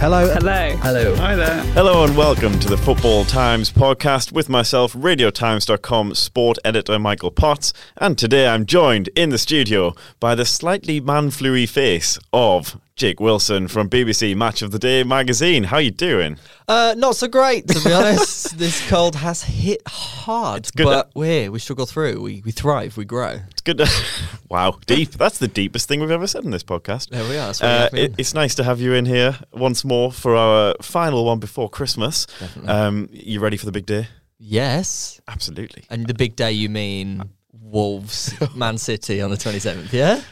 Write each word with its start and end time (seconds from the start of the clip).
Hello. 0.00 0.32
Hello. 0.32 0.76
Hello. 0.76 1.16
Hi 1.16 1.34
there. 1.34 1.60
Hello 1.74 2.04
and 2.04 2.16
welcome 2.16 2.56
to 2.60 2.68
the 2.68 2.76
Football 2.76 3.24
Times 3.24 3.68
podcast 3.68 4.30
with 4.30 4.48
myself, 4.48 4.92
RadioTimes.com 4.92 6.14
sport 6.14 6.56
editor 6.64 7.00
Michael 7.00 7.32
Potts. 7.32 7.72
And 7.96 8.16
today 8.16 8.46
I'm 8.46 8.64
joined 8.64 9.08
in 9.16 9.30
the 9.30 9.38
studio 9.38 9.96
by 10.20 10.36
the 10.36 10.44
slightly 10.44 11.00
man-fluey 11.00 11.68
face 11.68 12.16
of 12.32 12.80
Jake 12.98 13.20
Wilson 13.20 13.68
from 13.68 13.88
BBC 13.88 14.36
Match 14.36 14.60
of 14.60 14.72
the 14.72 14.78
Day 14.78 15.04
magazine. 15.04 15.62
How 15.62 15.78
you 15.78 15.92
doing? 15.92 16.36
Uh, 16.66 16.96
not 16.98 17.14
so 17.14 17.28
great, 17.28 17.68
to 17.68 17.80
be 17.84 17.92
honest. 17.94 18.58
this 18.58 18.86
cold 18.88 19.14
has 19.14 19.44
hit 19.44 19.80
hard, 19.86 20.68
good 20.74 20.82
but 20.84 21.10
we're 21.14 21.42
here. 21.42 21.52
We 21.52 21.60
struggle 21.60 21.86
through. 21.86 22.20
We, 22.20 22.42
we 22.44 22.50
thrive. 22.50 22.96
We 22.96 23.04
grow. 23.04 23.38
It's 23.52 23.62
good. 23.62 23.78
To, 23.78 23.88
wow, 24.48 24.80
deep. 24.86 25.12
That's 25.12 25.38
the 25.38 25.46
deepest 25.46 25.86
thing 25.86 26.00
we've 26.00 26.10
ever 26.10 26.26
said 26.26 26.42
in 26.44 26.50
this 26.50 26.64
podcast. 26.64 27.10
There 27.10 27.22
we 27.28 27.38
are. 27.38 27.52
Uh, 27.62 27.88
it, 27.92 28.16
it's 28.18 28.34
nice 28.34 28.56
to 28.56 28.64
have 28.64 28.80
you 28.80 28.94
in 28.94 29.06
here 29.06 29.38
once 29.52 29.84
more 29.84 30.10
for 30.10 30.34
our 30.34 30.74
final 30.82 31.24
one 31.24 31.38
before 31.38 31.70
Christmas. 31.70 32.26
Definitely. 32.40 32.68
Um, 32.68 33.08
you 33.12 33.38
ready 33.38 33.56
for 33.56 33.66
the 33.66 33.72
big 33.72 33.86
day? 33.86 34.08
yes. 34.38 35.20
Absolutely. 35.28 35.84
And 35.90 36.06
the 36.06 36.14
big 36.14 36.36
day, 36.36 36.52
you 36.52 36.68
mean 36.70 37.22
Wolves, 37.70 38.34
Man 38.54 38.78
City 38.78 39.20
on 39.20 39.30
the 39.30 39.36
27th, 39.36 39.92
yeah? 39.92 40.22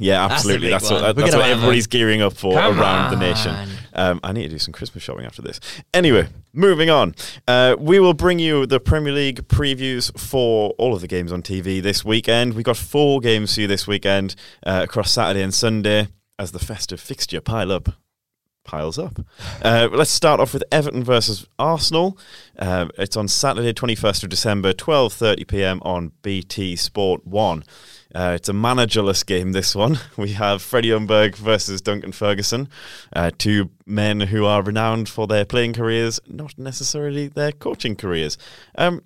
Yeah, 0.00 0.24
absolutely. 0.24 0.68
big 0.68 0.72
That's, 0.72 0.90
what, 0.90 1.02
We're 1.16 1.24
that's 1.24 1.36
what 1.36 1.48
everybody's 1.48 1.86
gearing 1.86 2.22
up 2.22 2.32
for 2.32 2.54
Come 2.54 2.78
around 2.78 3.10
the 3.10 3.18
nation. 3.18 3.54
Um, 3.92 4.20
I 4.22 4.32
need 4.32 4.44
to 4.44 4.48
do 4.50 4.58
some 4.58 4.72
Christmas 4.72 5.02
shopping 5.02 5.24
after 5.24 5.42
this. 5.42 5.58
Anyway, 5.92 6.28
moving 6.52 6.88
on. 6.88 7.14
Uh, 7.46 7.74
we 7.78 7.98
will 7.98 8.14
bring 8.14 8.38
you 8.38 8.64
the 8.66 8.78
Premier 8.78 9.12
League 9.12 9.48
previews 9.48 10.16
for 10.18 10.70
all 10.78 10.94
of 10.94 11.00
the 11.00 11.08
games 11.08 11.32
on 11.32 11.42
TV 11.42 11.82
this 11.82 12.04
weekend. 12.04 12.54
We've 12.54 12.64
got 12.64 12.76
four 12.76 13.20
games 13.20 13.54
for 13.54 13.62
you 13.62 13.66
this 13.66 13.86
weekend 13.86 14.36
uh, 14.64 14.82
across 14.84 15.10
Saturday 15.10 15.42
and 15.42 15.52
Sunday 15.52 16.08
as 16.38 16.52
the 16.52 16.60
festive 16.60 17.00
fixture 17.00 17.40
pile 17.40 17.72
up. 17.72 17.88
Piles 18.68 18.98
up. 18.98 19.18
Uh, 19.62 19.88
let's 19.90 20.10
start 20.10 20.40
off 20.40 20.52
with 20.52 20.62
Everton 20.70 21.02
versus 21.02 21.46
Arsenal. 21.58 22.18
Uh, 22.58 22.88
it's 22.98 23.16
on 23.16 23.26
Saturday, 23.26 23.72
21st 23.72 24.24
of 24.24 24.28
December, 24.28 24.74
12:30 24.74 25.48
p.m. 25.48 25.80
on 25.86 26.12
BT 26.20 26.76
Sport 26.76 27.26
One. 27.26 27.64
Uh, 28.14 28.32
it's 28.36 28.50
a 28.50 28.52
managerless 28.52 29.24
game. 29.24 29.52
This 29.52 29.74
one 29.74 29.98
we 30.18 30.34
have 30.34 30.60
Freddie 30.60 30.90
Ljungberg 30.90 31.36
versus 31.36 31.80
Duncan 31.80 32.12
Ferguson, 32.12 32.68
uh, 33.14 33.30
two 33.38 33.70
men 33.86 34.20
who 34.20 34.44
are 34.44 34.62
renowned 34.62 35.08
for 35.08 35.26
their 35.26 35.46
playing 35.46 35.72
careers, 35.72 36.20
not 36.26 36.58
necessarily 36.58 37.26
their 37.26 37.52
coaching 37.52 37.96
careers. 37.96 38.36
Um, 38.76 39.02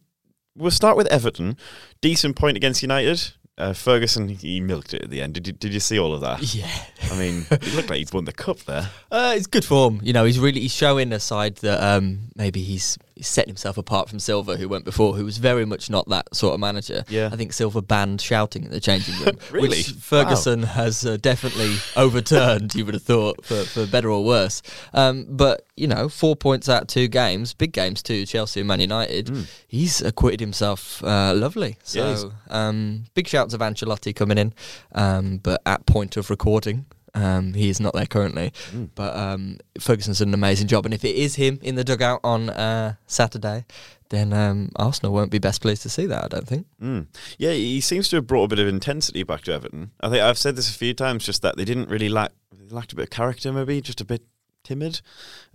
we'll 0.57 0.73
start 0.73 0.97
with 0.97 1.07
Everton. 1.07 1.57
Decent 2.01 2.35
point 2.35 2.57
against 2.57 2.83
United. 2.83 3.33
Uh, 3.63 3.73
Ferguson 3.73 4.29
he 4.29 4.61
milked 4.61 4.93
it 4.93 5.03
at 5.03 5.11
the 5.11 5.23
end. 5.23 5.35
Did 5.35 5.47
you, 5.47 5.53
did 5.53 5.73
you 5.73 5.79
see 5.79 5.97
all 5.97 6.13
of 6.13 6.21
that? 6.23 6.53
Yeah. 6.53 6.67
I 7.13 7.17
mean, 7.17 7.47
it 7.51 7.75
looked 7.77 7.91
like 7.91 7.99
he'd 7.99 8.13
won 8.13 8.25
the 8.25 8.33
cup 8.33 8.59
there. 8.65 8.91
Uh, 9.09 9.35
it's 9.37 9.47
good 9.47 9.65
form. 9.65 10.01
You 10.03 10.13
know, 10.13 10.25
he's 10.25 10.41
really 10.41 10.61
he's 10.61 10.75
showing 10.75 11.13
a 11.13 11.21
side 11.21 11.57
that 11.57 11.81
um, 11.81 12.31
maybe 12.35 12.61
he's, 12.61 12.99
he's 13.23 13.29
setting 13.29 13.51
himself 13.51 13.79
apart 13.79 14.09
from 14.09 14.19
Silva, 14.19 14.57
who 14.57 14.69
went 14.69 14.85
before, 14.85 15.15
who 15.15 15.25
was 15.25 15.39
very 15.39 15.65
much 15.65 15.89
not 15.89 16.09
that 16.09 16.35
sort 16.35 16.55
of 16.55 16.61
manager. 16.61 17.05
Yeah. 17.09 17.31
I 17.33 17.37
think 17.37 17.53
Silva 17.53 17.81
banned 17.81 18.21
shouting 18.21 18.65
in 18.65 18.71
the 18.71 18.81
changing 18.81 19.15
room, 19.25 19.39
Really? 19.53 19.69
which 19.69 19.91
Ferguson 19.93 20.65
has 20.65 21.07
uh, 21.07 21.17
definitely 21.19 21.77
overturned. 21.97 22.75
You 22.75 22.85
would 22.85 22.95
have 22.95 23.03
thought 23.05 23.45
for, 23.45 23.63
for 23.65 23.87
better 23.87 24.11
or 24.11 24.25
worse. 24.25 24.61
Um, 24.93 25.27
but 25.29 25.67
you 25.77 25.87
know, 25.87 26.09
four 26.09 26.35
points 26.37 26.69
out 26.69 26.89
two 26.89 27.07
games, 27.09 27.55
big 27.55 27.73
games 27.73 28.03
too. 28.03 28.27
Chelsea 28.27 28.61
and 28.61 28.67
Man 28.69 28.81
United. 28.81 29.31
He's 29.69 30.03
acquitted 30.03 30.41
himself 30.41 31.03
uh, 31.05 31.33
lovely. 31.35 31.77
Hmm. 31.93 31.99
Yeah, 31.99 32.15
So 32.17 32.33
um, 32.51 33.05
big 33.15 33.29
shouts 33.29 33.55
of 33.55 33.61
Ancelotti 33.61 34.15
coming 34.15 34.39
in, 34.39 34.53
um, 34.95 35.39
but 35.39 35.63
at 35.65 35.87
point 35.87 36.17
of 36.17 36.29
recording. 36.29 36.87
Um, 37.15 37.53
he 37.53 37.69
is 37.69 37.79
not 37.79 37.93
there 37.93 38.07
currently, 38.07 38.53
Hmm. 38.71 38.85
but 38.95 39.15
um, 39.17 39.59
Ferguson's 39.79 40.21
done 40.21 40.29
an 40.29 40.35
amazing 40.35 40.67
job. 40.69 40.87
And 40.87 40.95
if 40.95 41.05
it 41.05 41.15
is 41.15 41.35
him 41.35 41.59
in 41.63 41.75
the 41.75 41.85
dugout 41.85 42.21
on 42.25 42.49
uh, 42.49 42.95
Saturday, 43.07 43.67
then 44.09 44.33
um, 44.33 44.71
Arsenal 44.77 45.13
won't 45.13 45.31
be 45.31 45.39
best 45.39 45.61
pleased 45.61 45.83
to 45.83 45.89
see 45.91 46.07
that. 46.07 46.25
I 46.25 46.29
don't 46.29 46.49
think. 46.49 46.67
Mm. 46.83 47.07
Yeah, 47.39 47.53
he 47.53 47.81
seems 47.83 48.09
to 48.11 48.17
have 48.17 48.27
brought 48.27 48.45
a 48.45 48.49
bit 48.49 48.59
of 48.59 48.67
intensity 48.69 49.23
back 49.25 49.43
to 49.43 49.53
Everton. 49.53 49.91
I 50.01 50.09
think 50.09 50.23
I've 50.23 50.39
said 50.39 50.57
this 50.57 50.71
a 50.71 50.79
few 50.79 50.95
times, 50.95 51.25
just 51.27 51.43
that 51.43 51.57
they 51.57 51.65
didn't 51.67 51.89
really 51.91 52.09
lack 52.09 52.33
lacked 52.71 52.93
a 52.95 52.97
bit 52.97 53.03
of 53.05 53.11
character, 53.11 53.53
maybe 53.53 53.81
just 53.83 54.01
a 54.01 54.05
bit 54.07 54.23
timid. 54.65 55.01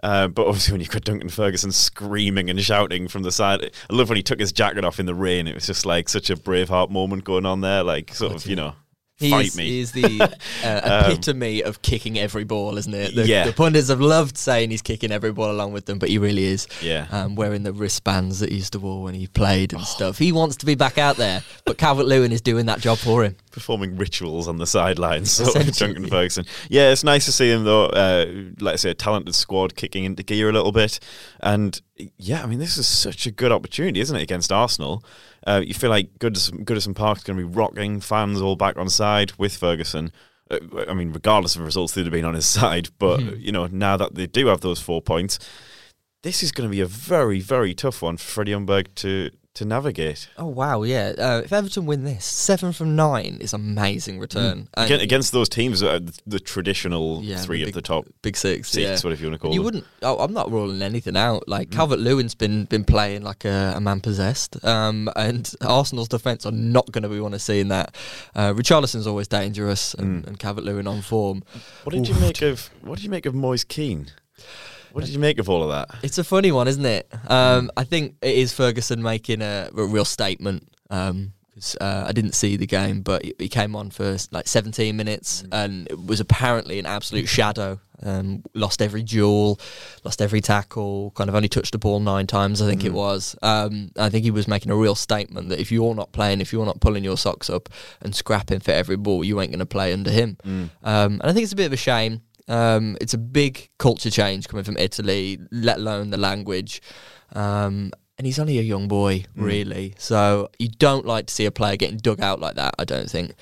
Uh, 0.03 0.27
but 0.27 0.45
obviously, 0.45 0.73
when 0.73 0.81
you've 0.81 0.91
got 0.91 1.03
Duncan 1.05 1.29
Ferguson 1.29 1.71
screaming 1.71 2.49
and 2.51 2.61
shouting 2.61 3.07
from 3.07 3.23
the 3.23 3.31
side, 3.31 3.71
I 3.89 3.93
love 3.95 4.09
when 4.09 4.17
he 4.17 4.23
took 4.23 4.39
his 4.39 4.51
jacket 4.51 4.85
off 4.85 4.99
in 4.99 5.07
the 5.07 5.15
rain. 5.15 5.47
It 5.47 5.55
was 5.55 5.65
just 5.65 5.85
like 5.87 6.07
such 6.09 6.29
a 6.29 6.35
Braveheart 6.35 6.91
moment 6.91 7.23
going 7.23 7.45
on 7.47 7.61
there, 7.61 7.83
like 7.83 8.13
sort 8.13 8.33
of 8.35 8.45
you 8.45 8.55
know. 8.55 8.75
He 9.19 9.31
Fight 9.31 9.47
is, 9.47 9.57
me. 9.57 9.65
he 9.67 9.79
is 9.79 9.91
the 9.93 10.21
uh, 10.63 11.01
epitome 11.11 11.61
of 11.63 11.81
kicking 11.81 12.19
every 12.19 12.43
ball, 12.43 12.77
isn't 12.77 12.93
it? 12.93 13.15
The, 13.15 13.23
Um, 13.23 13.27
Yeah. 13.27 13.45
the 13.47 13.53
pundits 13.53 13.89
have 13.89 13.99
loved 13.99 14.37
saying 14.37 14.69
he's 14.69 14.83
kicking 14.83 15.11
every 15.11 15.31
ball 15.31 15.49
along 15.49 15.73
with 15.73 15.85
them, 15.85 15.97
but 15.97 16.09
he 16.09 16.19
really 16.19 16.45
is. 16.45 16.67
Yeah. 16.83 17.07
Um, 17.11 17.33
wearing 17.35 17.63
the 17.63 17.73
wristbands 17.73 18.39
that 18.39 18.49
he 18.51 18.57
used 18.57 18.73
to 18.73 18.79
wear 18.79 18.97
when 19.01 19.15
he 19.15 19.25
played 19.27 19.73
and 19.73 19.81
stuff. 19.83 20.19
He 20.19 20.31
wants 20.31 20.55
to 20.57 20.65
be 20.67 20.75
back 20.75 20.97
out 20.99 21.17
there, 21.17 21.41
but 21.65 21.77
Calvert 21.79 22.05
Lewin 22.05 22.31
is 22.31 22.41
doing 22.41 22.67
that 22.67 22.79
job 22.79 22.99
for 22.99 23.23
him. 23.23 23.35
Performing 23.57 23.97
rituals 23.97 24.47
on 24.47 24.57
the 24.57 24.67
sidelines. 24.67 25.31
So. 25.31 25.51
Duncan 25.51 26.05
Ferguson. 26.05 26.45
Yeah, 26.69 26.91
it's 26.91 27.03
nice 27.03 27.25
to 27.25 27.31
see 27.31 27.49
him 27.51 27.63
though. 27.63 27.87
Uh, 27.87 28.25
like 28.59 28.73
I 28.73 28.75
say, 28.75 28.91
a 28.91 28.93
talented 28.93 29.33
squad 29.33 29.75
kicking 29.75 30.03
into 30.03 30.21
gear 30.21 30.47
a 30.47 30.53
little 30.53 30.71
bit, 30.71 30.99
and 31.39 31.81
yeah, 32.17 32.43
I 32.43 32.45
mean 32.45 32.59
this 32.59 32.77
is 32.77 32.85
such 32.85 33.25
a 33.25 33.31
good 33.31 33.51
opportunity, 33.51 33.99
isn't 33.99 34.15
it, 34.15 34.21
against 34.21 34.51
Arsenal? 34.51 35.03
Uh, 35.47 35.61
you 35.65 35.73
feel 35.73 35.89
like 35.89 36.19
Goodison, 36.19 36.63
Goodison 36.65 36.95
Park's 36.95 37.23
going 37.23 37.39
to 37.39 37.47
be 37.47 37.51
rocking, 37.51 37.99
fans 37.99 38.41
all 38.41 38.55
back 38.55 38.77
on 38.77 38.89
side 38.89 39.31
with 39.39 39.55
Ferguson. 39.57 40.11
Uh, 40.51 40.59
I 40.87 40.93
mean, 40.93 41.11
regardless 41.11 41.55
of 41.55 41.63
results, 41.63 41.93
they'd 41.93 42.05
have 42.05 42.11
been 42.11 42.25
on 42.25 42.35
his 42.35 42.45
side. 42.45 42.89
But 42.99 43.19
Mm-hmm. 43.21 43.39
you 43.39 43.51
know, 43.51 43.65
now 43.67 43.97
that 43.97 44.13
they 44.13 44.27
do 44.27 44.47
have 44.47 44.61
those 44.61 44.79
four 44.79 45.01
points, 45.01 45.39
this 46.21 46.43
is 46.43 46.51
going 46.51 46.69
to 46.69 46.71
be 46.71 46.81
a 46.81 46.85
very, 46.85 47.39
very 47.39 47.73
tough 47.73 48.01
one 48.03 48.17
for 48.17 48.23
Freddie 48.23 48.51
Ljungberg 48.51 48.87
to 48.95 49.31
to 49.57 49.65
navigate. 49.65 50.29
Oh 50.37 50.47
wow, 50.47 50.83
yeah. 50.83 51.13
Uh, 51.17 51.41
if 51.43 51.51
Everton 51.53 51.85
win 51.85 52.03
this, 52.03 52.25
seven 52.25 52.71
from 52.73 52.95
nine 52.95 53.37
is 53.41 53.53
amazing 53.53 54.17
return. 54.19 54.69
Again, 54.75 54.99
against 55.01 55.31
those 55.31 55.49
teams, 55.49 55.81
that 55.81 55.93
are 55.93 55.99
the, 55.99 56.17
the 56.25 56.39
traditional 56.39 57.21
Yeah, 57.23 57.37
three 57.37 57.57
the 57.59 57.63
of 57.63 57.67
big- 57.67 57.73
the 57.75 57.81
top 57.81 58.05
big 58.21 58.37
six, 58.37 58.69
six, 58.69 58.83
yeah. 58.83 58.93
whatever 59.07 59.21
you 59.21 59.29
want 59.29 59.41
to 59.41 59.45
call 59.45 59.51
You 59.53 59.59
them. 59.59 59.65
wouldn't. 59.65 59.85
Oh, 60.01 60.17
I'm 60.19 60.33
not 60.33 60.51
ruling 60.51 60.81
anything 60.81 61.17
out. 61.17 61.41
Mm. 61.41 61.47
Like 61.47 61.71
Calvert 61.71 61.99
Lewin's 61.99 62.35
been 62.35 62.65
been 62.65 62.83
playing 62.85 63.23
like 63.23 63.45
a, 63.45 63.73
a 63.75 63.79
man 63.81 63.99
possessed, 64.01 64.63
um, 64.65 65.09
and 65.15 65.53
Arsenal's 65.61 66.07
defence 66.07 66.45
are 66.45 66.51
not 66.51 66.91
going 66.91 67.03
to 67.03 67.09
be 67.09 67.19
want 67.19 67.33
to 67.33 67.39
see 67.39 67.59
in 67.59 67.67
that. 67.69 67.95
Uh, 68.35 68.53
Richarlison's 68.53 69.07
always 69.07 69.27
dangerous, 69.27 69.93
and, 69.93 70.23
Mm. 70.23 70.27
and 70.27 70.39
Calvert 70.39 70.63
Lewin 70.63 70.87
on 70.87 71.01
form. 71.01 71.43
What 71.83 71.93
did 71.93 72.07
you 72.07 72.15
make 72.15 72.41
of 72.41 72.69
What 72.81 72.95
did 72.95 73.03
you 73.03 73.09
make 73.09 73.25
of 73.25 73.33
Moise 73.35 73.63
Kean? 73.63 74.11
What 74.91 75.03
did 75.05 75.13
you 75.13 75.19
make 75.19 75.39
of 75.39 75.49
all 75.49 75.63
of 75.63 75.69
that? 75.69 75.99
It's 76.03 76.17
a 76.17 76.23
funny 76.23 76.51
one, 76.51 76.67
isn't 76.67 76.85
it? 76.85 77.11
Um, 77.27 77.71
I 77.77 77.83
think 77.83 78.15
it 78.21 78.35
is 78.35 78.53
Ferguson 78.53 79.01
making 79.01 79.41
a, 79.41 79.69
a 79.75 79.83
real 79.85 80.05
statement. 80.05 80.67
Um 80.89 81.33
uh, 81.81 82.05
I 82.07 82.11
didn't 82.11 82.33
see 82.33 82.55
the 82.55 82.67
game, 82.67 83.01
but 83.01 83.25
he- 83.25 83.49
came 83.49 83.75
on 83.75 83.89
for 83.89 84.15
like 84.29 84.47
17 84.47 84.95
minutes 84.95 85.43
and 85.51 85.87
it 85.87 85.99
was 86.05 86.19
apparently 86.19 86.77
an 86.77 86.85
absolute 86.85 87.27
shadow. 87.27 87.79
Um, 88.03 88.43
lost 88.53 88.79
every 88.79 89.01
duel, 89.01 89.59
lost 90.03 90.21
every 90.21 90.39
tackle, 90.39 91.11
kind 91.15 91.31
of 91.31 91.35
only 91.35 91.49
touched 91.49 91.71
the 91.71 91.79
ball 91.79 91.99
nine 91.99 92.27
times, 92.27 92.61
I 92.61 92.67
think 92.67 92.83
it 92.83 92.93
was. 92.93 93.35
Um, 93.41 93.89
I 93.97 94.09
think 94.09 94.23
he 94.23 94.29
was 94.29 94.47
making 94.47 94.71
a 94.71 94.75
real 94.75 94.93
statement 94.93 95.49
that 95.49 95.59
if 95.59 95.71
you're 95.71 95.95
not 95.95 96.11
playing, 96.11 96.41
if 96.41 96.53
you're 96.53 96.63
not 96.63 96.79
pulling 96.79 97.03
your 97.03 97.17
socks 97.17 97.49
up 97.49 97.69
and 98.01 98.13
scrapping 98.15 98.59
for 98.59 98.69
every 98.69 98.95
ball, 98.95 99.23
you 99.23 99.41
ain't 99.41 99.49
going 99.51 99.57
to 99.57 99.65
play 99.65 99.93
under 99.93 100.11
him. 100.11 100.37
Um, 100.45 100.69
and 100.83 101.23
I 101.23 101.33
think 101.33 101.43
it's 101.45 101.53
a 101.53 101.55
bit 101.55 101.65
of 101.65 101.73
a 101.73 101.77
shame. 101.77 102.21
Um, 102.47 102.97
it's 103.01 103.13
a 103.13 103.17
big 103.17 103.69
culture 103.77 104.09
change 104.09 104.47
coming 104.47 104.63
from 104.63 104.77
Italy, 104.77 105.39
let 105.51 105.77
alone 105.77 106.09
the 106.11 106.17
language. 106.17 106.81
Um, 107.33 107.91
and 108.17 108.25
he's 108.25 108.39
only 108.39 108.57
a 108.57 108.63
young 108.63 108.87
boy, 108.87 109.25
really. 109.35 109.93
So 109.97 110.49
you 110.57 110.69
don't 110.69 111.05
like 111.05 111.27
to 111.27 111.33
see 111.33 111.45
a 111.45 111.51
player 111.51 111.75
getting 111.75 111.97
dug 111.97 112.19
out 112.21 112.39
like 112.39 112.55
that, 112.55 112.73
I 112.79 112.85
don't 112.85 113.09
think. 113.09 113.35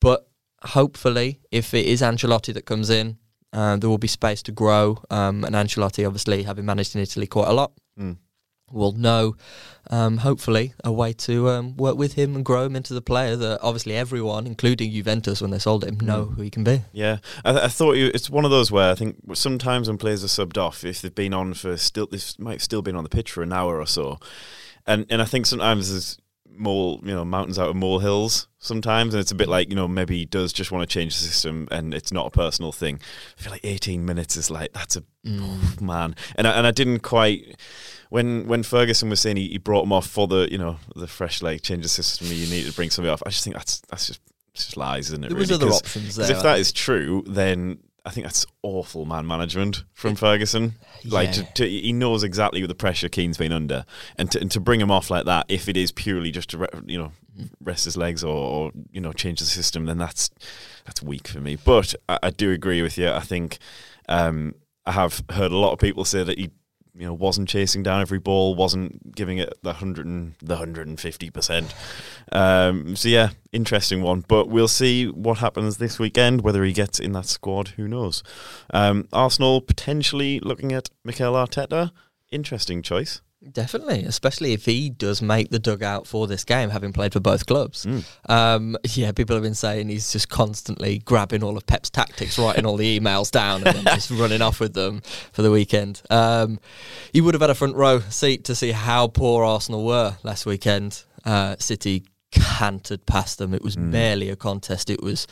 But 0.00 0.28
hopefully, 0.62 1.40
if 1.50 1.74
it 1.74 1.86
is 1.86 2.02
Ancelotti 2.02 2.54
that 2.54 2.66
comes 2.66 2.88
in, 2.90 3.18
uh, 3.52 3.76
there 3.76 3.90
will 3.90 3.98
be 3.98 4.08
space 4.08 4.42
to 4.44 4.52
grow. 4.52 5.02
Um, 5.10 5.44
and 5.44 5.54
Ancelotti, 5.54 6.06
obviously, 6.06 6.44
having 6.44 6.64
managed 6.66 6.94
in 6.94 7.02
Italy 7.02 7.26
quite 7.26 7.48
a 7.48 7.52
lot, 7.52 7.72
Mm. 7.98 8.16
Will 8.72 8.92
know, 8.92 9.36
um, 9.90 10.18
hopefully, 10.18 10.74
a 10.84 10.92
way 10.92 11.12
to 11.12 11.48
um, 11.50 11.76
work 11.76 11.96
with 11.96 12.14
him 12.14 12.34
and 12.34 12.44
grow 12.44 12.64
him 12.64 12.76
into 12.76 12.94
the 12.94 13.02
player 13.02 13.36
that 13.36 13.60
obviously 13.60 13.96
everyone, 13.96 14.46
including 14.46 14.90
Juventus 14.92 15.40
when 15.40 15.50
they 15.50 15.58
sold 15.58 15.84
him, 15.84 15.98
know 16.00 16.26
who 16.26 16.42
he 16.42 16.50
can 16.50 16.64
be. 16.64 16.82
Yeah, 16.92 17.18
I, 17.44 17.64
I 17.64 17.68
thought 17.68 17.96
you, 17.96 18.10
it's 18.14 18.30
one 18.30 18.44
of 18.44 18.50
those 18.50 18.70
where 18.70 18.90
I 18.90 18.94
think 18.94 19.16
sometimes 19.34 19.88
when 19.88 19.98
players 19.98 20.24
are 20.24 20.28
subbed 20.28 20.58
off, 20.58 20.84
if 20.84 21.02
they've 21.02 21.14
been 21.14 21.34
on 21.34 21.54
for 21.54 21.76
still, 21.76 22.06
they 22.06 22.18
might 22.38 22.52
have 22.52 22.62
still 22.62 22.82
been 22.82 22.96
on 22.96 23.04
the 23.04 23.10
pitch 23.10 23.30
for 23.30 23.42
an 23.42 23.52
hour 23.52 23.78
or 23.78 23.86
so, 23.86 24.18
and 24.86 25.06
and 25.10 25.20
I 25.20 25.24
think 25.24 25.46
sometimes 25.46 25.90
there's 25.90 26.18
mole, 26.56 27.00
you 27.02 27.14
know, 27.14 27.24
mountains 27.24 27.58
out 27.58 27.70
of 27.70 27.76
molehills 27.76 28.48
sometimes, 28.58 29.14
and 29.14 29.20
it's 29.20 29.30
a 29.30 29.34
bit 29.34 29.48
like 29.48 29.68
you 29.68 29.76
know 29.76 29.88
maybe 29.88 30.16
he 30.18 30.24
does 30.24 30.52
just 30.52 30.72
want 30.72 30.88
to 30.88 30.92
change 30.92 31.14
the 31.14 31.24
system, 31.24 31.68
and 31.70 31.92
it's 31.94 32.12
not 32.12 32.26
a 32.26 32.30
personal 32.30 32.72
thing. 32.72 33.00
I 33.38 33.42
feel 33.42 33.52
like 33.52 33.64
18 33.64 34.04
minutes 34.04 34.36
is 34.36 34.50
like 34.50 34.72
that's 34.72 34.96
a 34.96 35.02
mm. 35.26 35.40
oh, 35.40 35.84
man, 35.84 36.14
and 36.36 36.46
I, 36.46 36.52
and 36.52 36.66
I 36.66 36.70
didn't 36.70 37.00
quite. 37.00 37.58
When 38.10 38.46
when 38.46 38.62
Ferguson 38.62 39.08
was 39.08 39.20
saying 39.20 39.36
he, 39.36 39.48
he 39.48 39.58
brought 39.58 39.84
him 39.84 39.92
off 39.92 40.06
for 40.06 40.26
the 40.26 40.48
you 40.50 40.58
know 40.58 40.76
the 40.94 41.06
fresh 41.06 41.42
like 41.42 41.62
change 41.62 41.82
the 41.82 41.88
system 41.88 42.26
you 42.28 42.46
need 42.46 42.66
to 42.66 42.72
bring 42.72 42.90
somebody 42.90 43.12
off, 43.12 43.22
I 43.24 43.30
just 43.30 43.44
think 43.44 43.56
that's 43.56 43.80
that's 43.88 44.06
just 44.06 44.20
just 44.54 44.76
lies, 44.76 45.06
isn't 45.06 45.24
it? 45.24 45.28
There 45.28 45.38
was 45.38 45.50
really? 45.50 45.62
other 45.62 45.70
'Cause- 45.70 45.80
options 45.80 46.16
there. 46.16 46.30
if 46.30 46.42
that 46.42 46.58
is 46.58 46.72
true, 46.72 47.24
then 47.26 47.78
I 48.04 48.10
think 48.10 48.26
that's 48.26 48.44
awful 48.62 49.04
man 49.04 49.26
management 49.26 49.84
from 49.92 50.16
Ferguson. 50.16 50.74
Like 51.04 51.28
Yeah. 51.28 51.32
to, 51.44 51.52
to, 51.54 51.68
he 51.68 51.92
knows 51.92 52.24
exactly 52.24 52.60
what 52.60 52.68
the 52.68 52.74
pressure 52.74 53.08
Kean's 53.08 53.38
been 53.38 53.52
under, 53.52 53.84
and 54.16 54.30
to, 54.32 54.40
and 54.40 54.50
to 54.50 54.60
bring 54.60 54.80
him 54.80 54.90
off 54.90 55.08
like 55.10 55.24
that, 55.26 55.46
if 55.48 55.68
it 55.68 55.76
is 55.76 55.92
purely 55.92 56.30
just 56.32 56.50
to 56.50 56.58
re, 56.58 56.66
you 56.86 56.98
know 56.98 57.12
rest 57.62 57.84
his 57.86 57.96
legs 57.96 58.22
or, 58.24 58.34
or 58.34 58.72
you 58.90 59.00
know 59.00 59.12
change 59.12 59.38
the 59.38 59.46
system, 59.46 59.86
then 59.86 59.98
that's 59.98 60.30
that's 60.84 61.02
weak 61.02 61.28
for 61.28 61.40
me. 61.40 61.56
But 61.56 61.94
I, 62.08 62.18
I 62.24 62.30
do 62.30 62.50
agree 62.50 62.82
with 62.82 62.98
you. 62.98 63.08
I 63.08 63.20
think 63.20 63.58
um, 64.08 64.54
I 64.84 64.92
have 64.92 65.22
heard 65.30 65.52
a 65.52 65.56
lot 65.56 65.72
of 65.72 65.78
people 65.78 66.04
say 66.04 66.24
that 66.24 66.38
he 66.38 66.50
you 66.94 67.06
know 67.06 67.14
wasn't 67.14 67.48
chasing 67.48 67.82
down 67.82 68.00
every 68.00 68.18
ball, 68.18 68.54
wasn't 68.54 69.14
giving 69.14 69.38
it 69.38 69.52
the 69.62 69.74
hundred 69.74 70.06
and 70.06 70.34
the 70.42 70.56
hundred 70.56 70.88
and 70.88 71.00
fifty 71.00 71.30
percent. 71.30 71.74
Um, 72.30 72.96
so 72.96 73.08
yeah, 73.08 73.30
interesting 73.52 74.02
one. 74.02 74.24
But 74.28 74.48
we'll 74.48 74.68
see 74.68 75.06
what 75.06 75.38
happens 75.38 75.78
this 75.78 75.98
weekend. 75.98 76.42
Whether 76.42 76.64
he 76.64 76.72
gets 76.72 76.98
in 77.00 77.12
that 77.12 77.26
squad, 77.26 77.68
who 77.68 77.88
knows? 77.88 78.22
Um, 78.72 79.08
Arsenal 79.12 79.60
potentially 79.60 80.40
looking 80.40 80.72
at 80.72 80.90
Mikel 81.04 81.34
Arteta. 81.34 81.92
Interesting 82.30 82.82
choice. 82.82 83.20
Definitely, 83.50 84.04
especially 84.04 84.52
if 84.52 84.64
he 84.66 84.88
does 84.88 85.20
make 85.20 85.50
the 85.50 85.58
dugout 85.58 86.06
for 86.06 86.26
this 86.28 86.44
game, 86.44 86.70
having 86.70 86.92
played 86.92 87.12
for 87.12 87.18
both 87.20 87.44
clubs. 87.46 87.84
Mm. 87.84 88.04
Um, 88.30 88.76
yeah, 88.94 89.10
people 89.10 89.34
have 89.34 89.42
been 89.42 89.54
saying 89.54 89.88
he's 89.88 90.12
just 90.12 90.28
constantly 90.28 90.98
grabbing 91.00 91.42
all 91.42 91.56
of 91.56 91.66
Pep's 91.66 91.90
tactics, 91.90 92.38
writing 92.38 92.64
all 92.64 92.76
the 92.76 93.00
emails 93.00 93.30
down, 93.32 93.66
and 93.66 93.84
just 93.86 94.10
running 94.12 94.42
off 94.42 94.60
with 94.60 94.74
them 94.74 95.02
for 95.32 95.42
the 95.42 95.50
weekend. 95.50 96.02
Um, 96.08 96.60
you 97.12 97.24
would 97.24 97.34
have 97.34 97.40
had 97.40 97.50
a 97.50 97.54
front 97.54 97.74
row 97.74 97.98
seat 97.98 98.44
to 98.44 98.54
see 98.54 98.70
how 98.70 99.08
poor 99.08 99.44
Arsenal 99.44 99.84
were 99.84 100.16
last 100.22 100.46
weekend. 100.46 101.02
Uh, 101.24 101.56
City 101.58 102.04
cantered 102.30 103.04
past 103.06 103.38
them. 103.38 103.54
It 103.54 103.62
was 103.62 103.76
Mm. 103.76 103.90
barely 103.90 104.28
a 104.30 104.36
contest. 104.36 104.88
It 104.88 105.02
was 105.02 105.26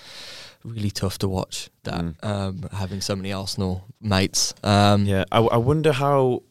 really 0.64 0.90
tough 0.90 1.16
to 1.18 1.28
watch 1.28 1.70
that, 1.84 2.00
Mm. 2.00 2.14
um, 2.24 2.68
having 2.72 3.00
so 3.00 3.14
many 3.16 3.32
Arsenal 3.32 3.84
mates. 4.00 4.52
Um, 4.64 5.04
Yeah, 5.06 5.24
I, 5.30 5.38
I 5.38 5.56
wonder 5.56 5.92
how. 5.92 6.42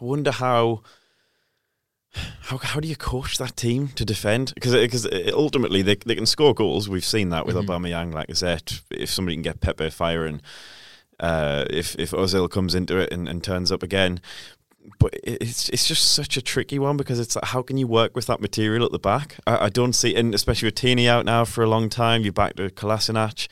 I 0.00 0.04
wonder 0.04 0.30
how. 0.30 0.82
How, 2.40 2.56
how 2.56 2.80
do 2.80 2.88
you 2.88 2.96
coach 2.96 3.36
that 3.36 3.54
team 3.54 3.88
to 3.88 4.04
defend? 4.04 4.54
Because 4.54 4.72
because 4.72 5.06
ultimately 5.34 5.82
they 5.82 5.94
they 5.96 6.14
can 6.14 6.24
score 6.26 6.54
goals. 6.54 6.88
We've 6.88 7.04
seen 7.04 7.28
that 7.30 7.44
with 7.46 7.54
Mhm. 7.54 7.66
Aubameyang, 7.66 8.14
like 8.14 8.30
I 8.30 8.32
said. 8.32 8.62
If 8.90 9.10
somebody 9.10 9.36
can 9.36 9.42
get 9.42 9.60
Pepe 9.60 9.90
firing, 9.90 10.40
uh, 11.20 11.66
if 11.68 11.94
if 11.98 12.12
Ozil 12.12 12.48
comes 12.50 12.74
into 12.74 12.96
it 12.96 13.12
and, 13.12 13.28
and 13.28 13.44
turns 13.44 13.70
up 13.70 13.82
again, 13.82 14.20
but 14.98 15.12
it's 15.22 15.68
it's 15.68 15.86
just 15.86 16.12
such 16.14 16.38
a 16.38 16.42
tricky 16.42 16.78
one 16.78 16.96
because 16.96 17.20
it's 17.20 17.36
like 17.36 17.44
how 17.44 17.60
can 17.60 17.76
you 17.76 17.86
work 17.86 18.16
with 18.16 18.26
that 18.26 18.40
material 18.40 18.86
at 18.86 18.90
the 18.92 18.98
back? 18.98 19.36
I, 19.46 19.66
I 19.66 19.68
don't 19.68 19.92
see, 19.92 20.14
and 20.16 20.34
especially 20.34 20.68
with 20.68 20.76
Tierney 20.76 21.06
out 21.10 21.26
now 21.26 21.44
for 21.44 21.62
a 21.62 21.68
long 21.68 21.90
time, 21.90 22.22
you're 22.22 22.32
back 22.32 22.56
to 22.56 22.70
Kolasinac. 22.70 23.48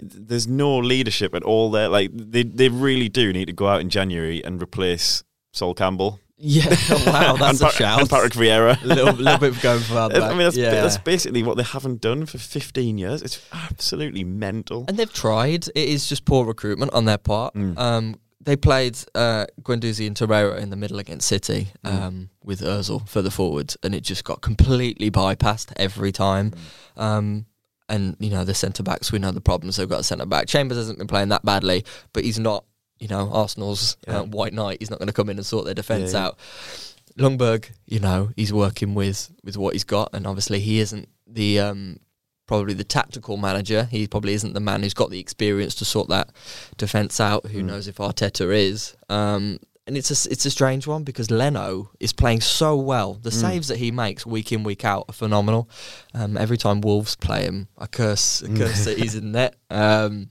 There's 0.00 0.48
no 0.48 0.78
leadership 0.78 1.34
at 1.34 1.42
all 1.42 1.70
there. 1.70 1.88
Like 1.90 2.10
they 2.14 2.42
they 2.42 2.70
really 2.70 3.10
do 3.10 3.34
need 3.34 3.46
to 3.48 3.52
go 3.52 3.68
out 3.68 3.82
in 3.82 3.90
January 3.90 4.42
and 4.42 4.62
replace 4.62 5.24
Sol 5.58 5.74
Campbell. 5.74 6.20
yeah. 6.38 6.68
wow, 7.06 7.36
that's 7.36 7.60
and, 7.60 7.70
a 7.70 7.72
shout. 7.72 8.00
and 8.00 8.08
Patrick 8.08 8.32
Vieira. 8.34 8.80
a 8.82 8.86
little, 8.86 9.12
little 9.12 9.38
bit 9.38 9.50
of 9.56 9.60
going 9.62 9.80
further. 9.80 10.20
I 10.22 10.28
mean, 10.30 10.38
that's, 10.38 10.56
yeah. 10.56 10.70
that's 10.70 10.96
basically 10.98 11.42
what 11.42 11.56
they 11.56 11.64
haven't 11.64 12.00
done 12.00 12.26
for 12.26 12.38
15 12.38 12.96
years. 12.96 13.22
It's 13.22 13.44
absolutely 13.52 14.24
mental. 14.24 14.84
and 14.88 14.96
they've 14.96 15.12
tried. 15.12 15.66
It 15.68 15.88
is 15.88 16.08
just 16.08 16.24
poor 16.24 16.44
recruitment 16.46 16.92
on 16.92 17.04
their 17.06 17.18
part. 17.18 17.54
Mm. 17.54 17.76
Um, 17.76 18.14
they 18.40 18.54
played 18.56 18.96
uh, 19.14 19.46
Guendouzi 19.62 20.06
and 20.06 20.16
Torreira 20.16 20.58
in 20.60 20.70
the 20.70 20.76
middle 20.76 20.98
against 21.00 21.26
City 21.28 21.68
Mm. 21.84 21.92
um, 21.92 22.30
with 22.44 22.60
Özil 22.60 23.06
further 23.08 23.30
forwards, 23.30 23.76
and 23.82 23.94
it 23.94 24.02
just 24.02 24.22
got 24.24 24.40
completely 24.40 25.10
bypassed 25.10 25.72
every 25.76 26.12
time. 26.12 26.52
Mm. 26.96 27.02
Um, 27.02 27.46
and 27.90 28.16
you 28.20 28.30
know 28.30 28.44
the 28.44 28.54
centre 28.54 28.82
backs, 28.82 29.10
we 29.12 29.18
know 29.18 29.32
the 29.32 29.40
problems 29.40 29.76
they've 29.76 29.88
got. 29.88 30.04
Centre 30.04 30.26
back 30.26 30.46
Chambers 30.46 30.76
hasn't 30.78 30.98
been 30.98 31.06
playing 31.08 31.30
that 31.30 31.44
badly, 31.44 31.84
but 32.12 32.22
he's 32.22 32.38
not. 32.38 32.64
You 32.98 33.08
know 33.08 33.30
Arsenal's 33.32 33.96
Yeah. 34.06 34.20
uh, 34.20 34.24
white 34.24 34.52
knight. 34.52 34.78
He's 34.80 34.90
not 34.90 34.98
going 34.98 35.06
to 35.08 35.12
come 35.12 35.28
in 35.30 35.36
and 35.36 35.46
sort 35.46 35.64
their 35.64 35.74
defence 35.74 36.12
Yeah, 36.12 36.18
yeah. 36.20 36.26
out. 36.26 36.38
Ljungberg, 37.18 37.70
you 37.86 37.98
know, 38.00 38.30
he's 38.36 38.52
working 38.52 38.94
with 38.94 39.30
with 39.44 39.56
what 39.56 39.72
he's 39.72 39.84
got, 39.84 40.10
and 40.12 40.26
obviously 40.26 40.60
he 40.60 40.78
isn't 40.80 41.08
the 41.26 41.58
um, 41.60 41.98
probably 42.46 42.74
the 42.74 42.84
tactical 42.84 43.36
manager. 43.36 43.84
He 43.90 44.06
probably 44.06 44.34
isn't 44.34 44.52
the 44.54 44.60
man 44.60 44.82
who's 44.82 44.94
got 44.94 45.10
the 45.10 45.18
experience 45.18 45.74
to 45.76 45.84
sort 45.84 46.08
that 46.08 46.30
defence 46.76 47.20
out. 47.20 47.46
Who 47.46 47.60
Mm. 47.62 47.66
knows 47.66 47.88
if 47.88 47.96
Arteta 47.96 48.54
is? 48.54 48.94
Um, 49.08 49.58
and 49.86 49.96
it's 49.96 50.10
a 50.10 50.30
it's 50.30 50.44
a 50.46 50.50
strange 50.50 50.86
one 50.86 51.02
because 51.02 51.30
Leno 51.30 51.90
is 51.98 52.12
playing 52.12 52.42
so 52.42 52.76
well. 52.76 53.14
The 53.14 53.30
Mm. 53.30 53.40
saves 53.40 53.68
that 53.68 53.78
he 53.78 53.90
makes 53.90 54.24
week 54.26 54.52
in 54.52 54.62
week 54.62 54.84
out 54.84 55.06
are 55.08 55.12
phenomenal. 55.14 55.68
Um, 56.14 56.36
every 56.36 56.58
time 56.58 56.82
Wolves 56.82 57.16
play 57.16 57.42
him, 57.44 57.68
I 57.76 57.86
curse 57.86 58.42
I 58.44 58.48
curse 58.56 58.84
that 58.84 58.98
he's 58.98 59.14
in 59.16 59.32
net. 59.32 59.56
Um, 59.70 60.28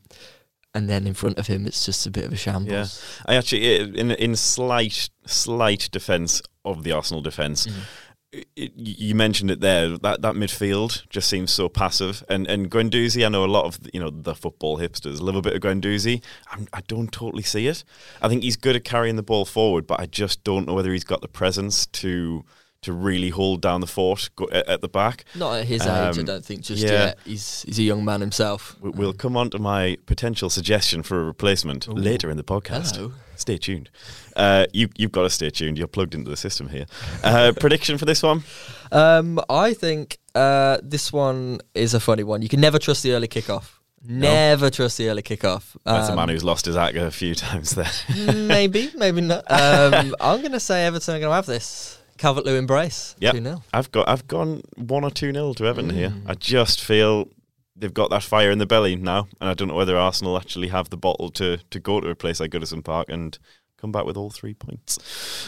and 0.78 0.88
then 0.90 1.08
in 1.08 1.14
front 1.14 1.38
of 1.40 1.48
him, 1.48 1.66
it's 1.68 1.86
just 1.86 2.06
a 2.08 2.12
bit 2.12 2.26
of 2.26 2.34
a 2.34 2.38
shambles. 2.38 2.72
Yeah. 2.72 3.34
I 3.34 3.36
actually, 3.38 4.00
in 4.02 4.12
in 4.12 4.36
slight 4.36 5.10
slight 5.26 5.90
defence 5.92 6.42
of 6.64 6.84
the 6.84 6.92
Arsenal 6.92 7.22
defence, 7.22 7.68
Mhm. 7.68 8.44
it, 8.56 8.72
you 8.76 9.16
mentioned 9.16 9.50
it 9.52 9.62
there. 9.62 9.98
That 9.98 10.22
that 10.22 10.36
midfield 10.36 10.92
just 11.10 11.28
seems 11.30 11.52
so 11.52 11.70
passive. 11.70 12.24
And 12.30 12.48
and 12.48 12.70
Guendouzi, 12.70 13.26
I 13.26 13.30
know 13.30 13.44
a 13.46 13.56
lot 13.58 13.66
of 13.66 13.80
you 13.94 14.00
know 14.00 14.12
the 14.12 14.36
football 14.36 14.78
hipsters 14.78 15.20
love 15.22 15.36
a 15.36 15.42
bit 15.42 15.56
of 15.56 15.62
Guendouzi. 15.62 16.22
I'm, 16.52 16.68
I 16.74 16.82
don't 16.88 17.12
totally 17.12 17.44
see 17.44 17.68
it. 17.68 17.84
I 18.22 18.28
think 18.30 18.44
he's 18.44 18.58
good 18.58 18.76
at 18.76 18.84
carrying 18.84 19.16
the 19.16 19.24
ball 19.32 19.46
forward, 19.46 19.88
but 19.88 20.00
I 20.00 20.06
just 20.06 20.44
don't 20.44 20.66
know 20.68 20.74
whether 20.76 20.92
he's 20.94 21.04
got 21.14 21.22
the 21.22 21.28
presence 21.42 21.86
to 22.02 22.44
to 22.88 22.94
really 22.94 23.30
hold 23.30 23.62
down 23.62 23.82
the 23.82 23.88
fort 23.88 24.30
at, 24.52 24.68
at 24.68 24.82
the 24.82 24.88
back. 24.90 25.24
Not 25.36 25.60
at 25.60 25.66
his 25.66 25.82
age, 25.84 25.88
I 25.88 26.10
Um, 26.10 26.26
don't 26.26 26.44
think 26.46 26.62
just 26.62 26.82
yeah. 26.84 26.92
yet. 26.92 27.18
He's 27.26 27.64
he's 27.68 27.80
a 27.80 27.84
young 27.84 28.04
man 28.04 28.20
himself. 28.22 28.76
We- 28.82 28.90
We'll 28.98 29.14
come 29.14 29.38
on 29.38 29.50
to 29.52 29.60
my 29.60 29.98
potential 30.06 30.50
suggestion 30.50 31.04
for 31.04 31.22
a 31.22 31.26
replacement 31.26 31.88
Ooh. 31.88 31.94
later 31.94 32.30
in 32.32 32.38
the 32.38 32.44
podcast. 32.44 32.96
Hello. 32.96 33.12
Stay 33.36 33.58
tuned. 33.58 33.90
Uh, 34.36 34.66
you 34.74 34.90
you've 34.98 35.12
got 35.12 35.24
to 35.24 35.30
stay 35.30 35.50
tuned. 35.52 35.78
You're 35.78 35.88
plugged 35.98 36.16
into 36.16 36.30
the 36.32 36.38
system 36.38 36.70
here. 36.70 36.86
Uh, 37.24 37.52
prediction 37.60 37.98
for 38.00 38.06
this 38.06 38.24
one? 38.24 38.44
Um, 38.92 39.40
I 39.50 39.74
think 39.76 40.18
uh, 40.34 40.78
this 40.82 41.14
one 41.14 41.60
is 41.76 41.94
a 41.94 42.00
funny 42.00 42.24
one. 42.24 42.42
You 42.42 42.50
can 42.50 42.60
never 42.62 42.80
trust 42.80 43.04
the 43.04 43.12
early 43.14 43.28
kickoff. 43.28 43.66
Never 44.10 44.70
trust 44.70 44.98
the 44.98 45.10
early 45.10 45.22
kickoff. 45.22 45.76
That's 45.84 46.08
a 46.10 46.12
Um, 46.12 46.16
man 46.18 46.30
who's 46.30 46.44
lost 46.44 46.66
his 46.66 46.76
acca 46.76 47.08
a 47.08 47.12
few 47.12 47.36
times 47.48 47.72
there. 47.76 47.92
maybe, 48.34 48.90
maybe 48.96 49.22
not. 49.22 49.44
Um, 49.52 50.16
I'm 50.22 50.40
going 50.40 50.54
to 50.54 50.60
say 50.60 50.86
Everton 50.86 51.16
are 51.16 51.20
going 51.20 51.30
to 51.32 51.36
have 51.36 51.46
this. 51.46 51.97
Calvert 52.18 52.46
Lewin 52.46 52.66
brace. 52.66 53.16
Yep. 53.20 53.36
2 53.36 53.44
0. 53.44 53.64
I've 53.74 53.92
got 53.92 54.10
I've 54.10 54.28
gone 54.28 54.62
one 54.76 55.04
or 55.04 55.12
two 55.12 55.32
nil 55.32 55.54
to 55.56 55.66
Everton 55.66 55.92
here. 55.92 56.10
Mm. 56.10 56.24
I 56.28 56.34
just 56.34 56.82
feel 56.82 57.30
they've 57.76 57.94
got 57.94 58.10
that 58.10 58.24
fire 58.24 58.52
in 58.52 58.58
the 58.58 58.66
belly 58.66 58.96
now, 58.96 59.28
and 59.40 59.50
I 59.50 59.54
don't 59.54 59.68
know 59.68 59.76
whether 59.76 59.98
Arsenal 59.98 60.38
actually 60.38 60.70
have 60.70 60.90
the 60.90 60.98
bottle 60.98 61.30
to 61.32 61.58
to 61.58 61.80
go 61.80 62.00
to 62.00 62.10
a 62.10 62.16
place 62.16 62.40
like 62.40 62.52
Goodison 62.52 62.84
Park 62.84 63.08
and 63.10 63.38
come 63.78 63.92
back 63.92 64.06
with 64.06 64.18
all 64.18 64.32
three 64.32 64.56
points. 64.56 64.98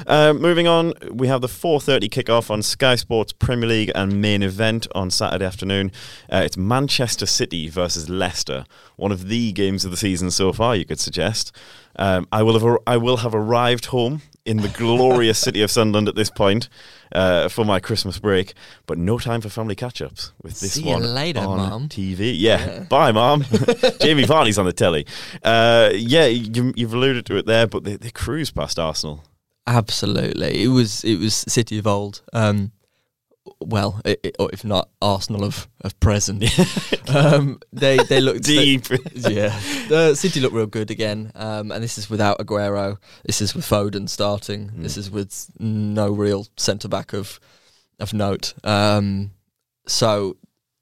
Um, 0.05 0.39
moving 0.39 0.67
on, 0.67 0.93
we 1.11 1.27
have 1.27 1.41
the 1.41 1.47
4:30 1.47 2.09
kickoff 2.09 2.51
on 2.51 2.61
Sky 2.61 2.95
Sports 2.95 3.33
Premier 3.33 3.67
League 3.67 3.91
and 3.95 4.21
main 4.21 4.43
event 4.43 4.87
on 4.93 5.09
Saturday 5.09 5.45
afternoon. 5.45 5.91
Uh, 6.31 6.43
it's 6.45 6.55
Manchester 6.55 7.25
City 7.25 7.69
versus 7.69 8.07
Leicester, 8.09 8.65
one 8.97 9.11
of 9.11 9.27
the 9.27 9.51
games 9.51 9.83
of 9.83 9.91
the 9.91 9.97
season 9.97 10.29
so 10.31 10.53
far. 10.53 10.75
You 10.75 10.85
could 10.85 10.99
suggest. 10.99 11.51
Um, 11.95 12.27
I 12.31 12.43
will 12.43 12.53
have 12.53 12.63
ar- 12.63 12.81
I 12.85 12.97
will 12.97 13.17
have 13.17 13.33
arrived 13.33 13.87
home 13.87 14.21
in 14.45 14.57
the 14.57 14.69
glorious 14.69 15.37
city 15.39 15.61
of 15.61 15.69
Sunderland 15.71 16.07
at 16.07 16.15
this 16.15 16.29
point 16.29 16.69
uh, 17.11 17.49
for 17.49 17.65
my 17.65 17.79
Christmas 17.79 18.19
break, 18.19 18.53
but 18.85 18.97
no 18.97 19.17
time 19.19 19.41
for 19.41 19.49
family 19.49 19.75
catch-ups 19.75 20.31
with 20.41 20.59
this 20.59 20.73
See 20.73 20.83
one 20.85 21.03
later, 21.03 21.39
on 21.41 21.57
Mum. 21.57 21.89
TV. 21.89 22.33
Yeah, 22.37 22.65
Yeah. 22.65 22.79
bye, 22.89 23.11
mom. 23.11 23.43
Jamie 24.01 24.23
Vardy's 24.25 24.57
on 24.57 24.65
the 24.65 24.73
telly. 24.73 25.05
Uh, 25.43 25.91
yeah, 25.93 26.25
you, 26.25 26.73
you've 26.75 26.93
alluded 26.93 27.25
to 27.27 27.35
it 27.37 27.45
there, 27.45 27.67
but 27.67 27.83
they, 27.83 27.95
they 27.97 28.09
cruise 28.11 28.51
past 28.51 28.79
Arsenal. 28.79 29.23
Absolutely. 29.67 30.63
It 30.63 30.69
was 30.69 31.03
it 31.03 31.19
was 31.19 31.35
City 31.47 31.77
of 31.77 31.85
old. 31.85 32.21
Um, 32.33 32.71
well, 33.61 33.99
i 34.05 34.15
i 34.23 34.31
or 34.39 34.49
if 34.53 34.63
not 34.63 34.89
Arsenal 35.01 35.43
of, 35.43 35.67
of 35.81 35.99
present. 35.99 36.43
um, 37.09 37.59
they 37.73 37.97
they 37.97 38.21
looked 38.21 38.43
Deep. 38.43 38.85
yeah, 39.13 39.59
the 39.87 40.15
City 40.15 40.39
look 40.39 40.53
real 40.53 40.65
good 40.67 40.91
again, 40.91 41.31
um, 41.35 41.71
and 41.71 41.83
this 41.83 41.97
is 41.97 42.09
without 42.09 42.39
Aguero. 42.39 42.97
This 43.25 43.41
is 43.41 43.55
with 43.55 43.65
Foden 43.65 44.07
starting. 44.09 44.69
Mm. 44.69 44.83
This 44.83 44.97
is 44.97 45.09
with 45.09 45.49
no 45.59 46.11
real 46.11 46.47
centre 46.57 46.87
back 46.89 47.13
of 47.13 47.39
of 47.99 48.13
note. 48.13 48.53
Um, 48.63 49.31
so 49.87 50.37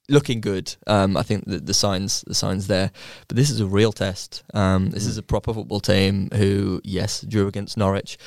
looking 0.10 0.40
good. 0.42 0.74
Um, 0.88 1.18
I 1.18 1.24
think 1.24 1.46
that 1.48 1.66
the 1.66 1.74
signs 1.74 2.24
the 2.28 2.36
signs 2.36 2.68
there, 2.68 2.92
but 3.28 3.38
this 3.38 3.50
is 3.50 3.60
a 3.60 3.66
real 3.66 3.92
test. 3.92 4.44
Um, 4.54 4.90
this 4.92 5.06
Mm. 5.06 5.10
is 5.10 5.18
a 5.18 5.24
proper 5.24 5.54
football 5.54 5.80
team 5.82 6.30
who, 6.34 6.82
yes, 6.84 7.22
drew 7.22 7.48
against 7.48 7.78
Norwich, 7.78 8.18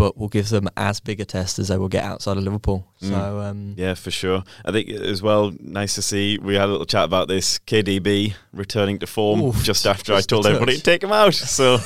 but 0.00 0.16
will 0.16 0.28
give 0.28 0.48
them 0.48 0.66
as 0.78 0.98
big 0.98 1.20
a 1.20 1.26
test 1.26 1.58
as 1.58 1.68
they 1.68 1.76
will 1.76 1.90
get 1.90 2.02
outside 2.04 2.38
of 2.38 2.42
Liverpool. 2.42 2.86
Mm. 3.02 3.08
So 3.10 3.40
um, 3.40 3.74
Yeah, 3.76 3.92
for 3.92 4.10
sure. 4.10 4.42
I 4.64 4.72
think 4.72 4.88
as 4.88 5.20
well, 5.22 5.52
nice 5.60 5.94
to 5.96 6.02
see. 6.02 6.38
We 6.38 6.54
had 6.54 6.70
a 6.70 6.72
little 6.72 6.86
chat 6.86 7.04
about 7.04 7.28
this. 7.28 7.58
KDB 7.66 8.32
returning 8.54 8.98
to 9.00 9.06
form 9.06 9.42
Oof, 9.42 9.62
just 9.62 9.86
after 9.86 10.14
I 10.14 10.16
just 10.16 10.32
a 10.32 10.34
told 10.34 10.46
everybody 10.46 10.76
to 10.78 10.82
take 10.82 11.02
him 11.04 11.12
out. 11.12 11.34
So 11.34 11.74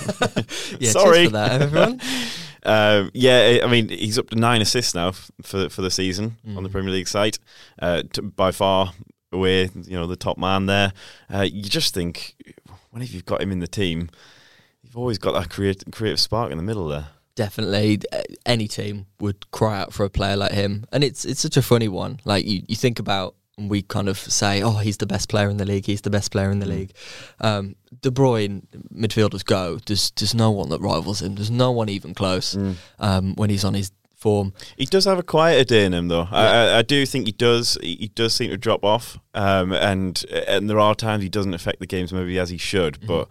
yeah, 0.79 0.91
sorry 0.91 1.25
for 1.25 1.33
that, 1.33 1.61
everyone. 1.63 2.01
Um, 2.67 3.11
yeah, 3.13 3.59
I 3.63 3.67
mean 3.67 3.91
he's 3.91 4.19
up 4.19 4.31
to 4.31 4.37
nine 4.37 4.63
assists 4.63 4.95
now 4.95 5.13
for 5.43 5.69
for 5.69 5.83
the 5.83 5.91
season 5.91 6.37
on 6.57 6.63
the 6.63 6.71
Mm. 6.71 6.73
Premier 6.73 6.93
League 6.93 7.09
site. 7.09 7.39
Uh, 7.79 8.05
by 8.37 8.53
far 8.53 8.95
away, 9.33 9.69
you 9.75 9.99
know 9.99 10.07
the 10.07 10.17
top 10.17 10.39
man 10.39 10.65
there. 10.65 10.95
Uh, 11.31 11.43
you 11.43 11.65
just 11.65 11.93
think, 11.93 12.35
whenever 12.91 13.13
you've 13.13 13.27
got 13.27 13.43
him 13.43 13.53
in 13.53 13.59
the 13.59 13.67
team, 13.69 14.09
you've 14.83 14.97
always 14.97 15.19
got 15.19 15.33
that 15.33 15.51
creative, 15.51 15.93
creative 15.93 16.19
spark 16.21 16.51
in 16.53 16.57
the 16.57 16.65
middle 16.65 16.89
there. 16.89 17.09
Definitely, 17.37 17.99
uh, 18.13 18.23
any 18.47 18.69
team 18.69 19.07
would 19.21 19.51
cry 19.51 19.81
out 19.81 19.93
for 19.93 20.05
a 20.05 20.11
player 20.11 20.37
like 20.37 20.53
him, 20.53 20.85
and 20.93 21.03
it's 21.03 21.25
it's 21.25 21.41
such 21.41 21.57
a 21.57 21.63
funny 21.63 21.89
one. 21.89 22.21
Like 22.25 22.45
you, 22.47 22.63
you 22.69 22.77
think 22.77 23.01
about, 23.01 23.35
and 23.59 23.69
we 23.69 23.83
kind 23.83 24.09
of 24.09 24.19
say, 24.19 24.63
"Oh, 24.63 24.75
he's 24.79 24.99
the 24.99 25.07
best 25.07 25.29
player 25.29 25.51
in 25.51 25.57
the 25.57 25.65
league. 25.65 25.85
He's 25.87 26.03
the 26.03 26.11
best 26.11 26.31
player 26.31 26.53
in 26.53 26.61
the 26.61 26.67
Mm. 26.67 26.77
league." 26.79 26.93
Um, 27.41 27.75
De 28.03 28.11
Bruyne, 28.13 28.63
midfielders 28.95 29.45
go. 29.45 29.81
There's 29.85 30.13
there's 30.13 30.35
no 30.35 30.53
one 30.53 30.69
that 30.69 30.81
rivals 30.81 31.23
him. 31.23 31.35
There's 31.35 31.51
no 31.51 31.73
one 31.73 31.89
even 31.89 32.15
close 32.15 32.55
Mm. 32.55 32.77
um, 33.01 33.35
when 33.35 33.51
he's 33.51 33.65
on 33.65 33.75
his 33.75 33.91
form. 34.15 34.53
He 34.77 34.87
does 34.87 35.05
have 35.05 35.19
a 35.19 35.23
quieter 35.25 35.65
day 35.65 35.85
in 35.87 35.93
him, 35.93 36.07
though. 36.09 36.29
I, 36.31 36.43
Yeah. 36.45 36.75
I, 36.77 36.79
I 36.79 36.83
do 36.83 37.05
think 37.05 37.27
he 37.27 37.33
does. 37.33 37.77
He, 37.83 37.97
he 37.97 38.09
does 38.15 38.33
seem 38.33 38.51
to 38.51 38.57
drop 38.57 38.85
off, 38.85 39.19
um, 39.35 39.73
and 39.73 40.25
and 40.47 40.71
there 40.71 40.79
are 40.79 40.95
times 40.95 41.25
he 41.25 41.29
doesn't 41.29 41.53
affect 41.55 41.81
the 41.81 41.87
games 41.87 42.13
maybe 42.13 42.39
as 42.39 42.51
he 42.51 42.59
should. 42.59 42.95
Mm-hmm. 43.01 43.07
But 43.09 43.29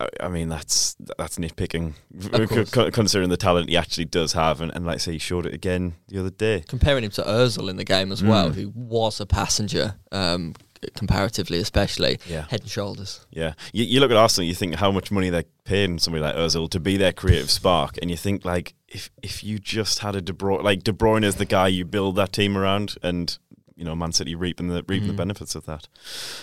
I, 0.00 0.08
I 0.20 0.28
mean, 0.28 0.48
that's 0.48 0.96
that's 1.18 1.38
nitpicking, 1.38 1.94
c- 2.74 2.90
considering 2.90 3.30
the 3.30 3.36
talent 3.36 3.68
he 3.70 3.76
actually 3.76 4.06
does 4.06 4.32
have, 4.32 4.60
and, 4.60 4.72
and 4.74 4.84
like 4.86 4.94
I 4.94 4.98
say, 4.98 5.12
he 5.12 5.18
showed 5.18 5.46
it 5.46 5.54
again 5.54 5.94
the 6.08 6.18
other 6.20 6.30
day. 6.30 6.64
Comparing 6.68 7.04
him 7.04 7.10
to 7.12 7.22
Özil 7.22 7.68
in 7.70 7.76
the 7.76 7.84
game 7.84 8.12
as 8.12 8.22
well, 8.22 8.50
Mm. 8.50 8.54
who 8.54 8.72
was 8.74 9.20
a 9.20 9.26
passenger, 9.26 9.94
um, 10.10 10.54
comparatively, 10.94 11.58
especially 11.58 12.18
Yeah. 12.28 12.46
head 12.48 12.60
and 12.62 12.70
shoulders. 12.70 13.26
Yeah, 13.30 13.54
you, 13.72 13.84
you 13.84 14.00
look 14.00 14.10
at 14.10 14.16
Arsenal, 14.16 14.48
you 14.48 14.54
think 14.54 14.74
how 14.76 14.90
much 14.90 15.10
money 15.10 15.30
they're 15.30 15.44
paying 15.64 15.98
somebody 15.98 16.22
like 16.24 16.34
Özil 16.34 16.68
to 16.70 16.80
be 16.80 16.96
their 16.96 17.12
creative 17.12 17.50
spark, 17.50 17.98
and 18.02 18.10
you 18.10 18.16
think 18.16 18.44
like 18.44 18.74
if 18.88 19.10
if 19.22 19.44
you 19.44 19.58
just 19.58 20.00
had 20.00 20.16
a 20.16 20.20
De 20.20 20.32
Bruyne, 20.32 20.62
like 20.62 20.82
De 20.82 20.92
Bruyne 20.92 21.24
is 21.24 21.36
the 21.36 21.44
guy 21.44 21.68
you 21.68 21.84
build 21.84 22.16
that 22.16 22.32
team 22.32 22.56
around, 22.58 22.96
and 23.02 23.38
you 23.76 23.84
know 23.84 23.94
Man 23.94 24.12
City 24.12 24.34
reaping 24.34 24.68
the 24.68 24.84
reaping 24.88 25.08
the 25.08 25.14
Mhm. 25.14 25.16
benefits 25.16 25.54
of 25.54 25.66
that. 25.66 25.88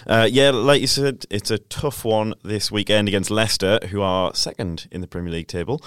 Uh, 0.07 0.27
yeah, 0.29 0.49
like 0.51 0.81
you 0.81 0.87
said, 0.87 1.25
it's 1.29 1.51
a 1.51 1.57
tough 1.57 2.03
one 2.05 2.33
this 2.43 2.71
weekend 2.71 3.07
against 3.07 3.29
Leicester, 3.31 3.79
who 3.89 4.01
are 4.01 4.33
second 4.35 4.87
in 4.91 5.01
the 5.01 5.07
Premier 5.07 5.31
League 5.31 5.47
table. 5.47 5.81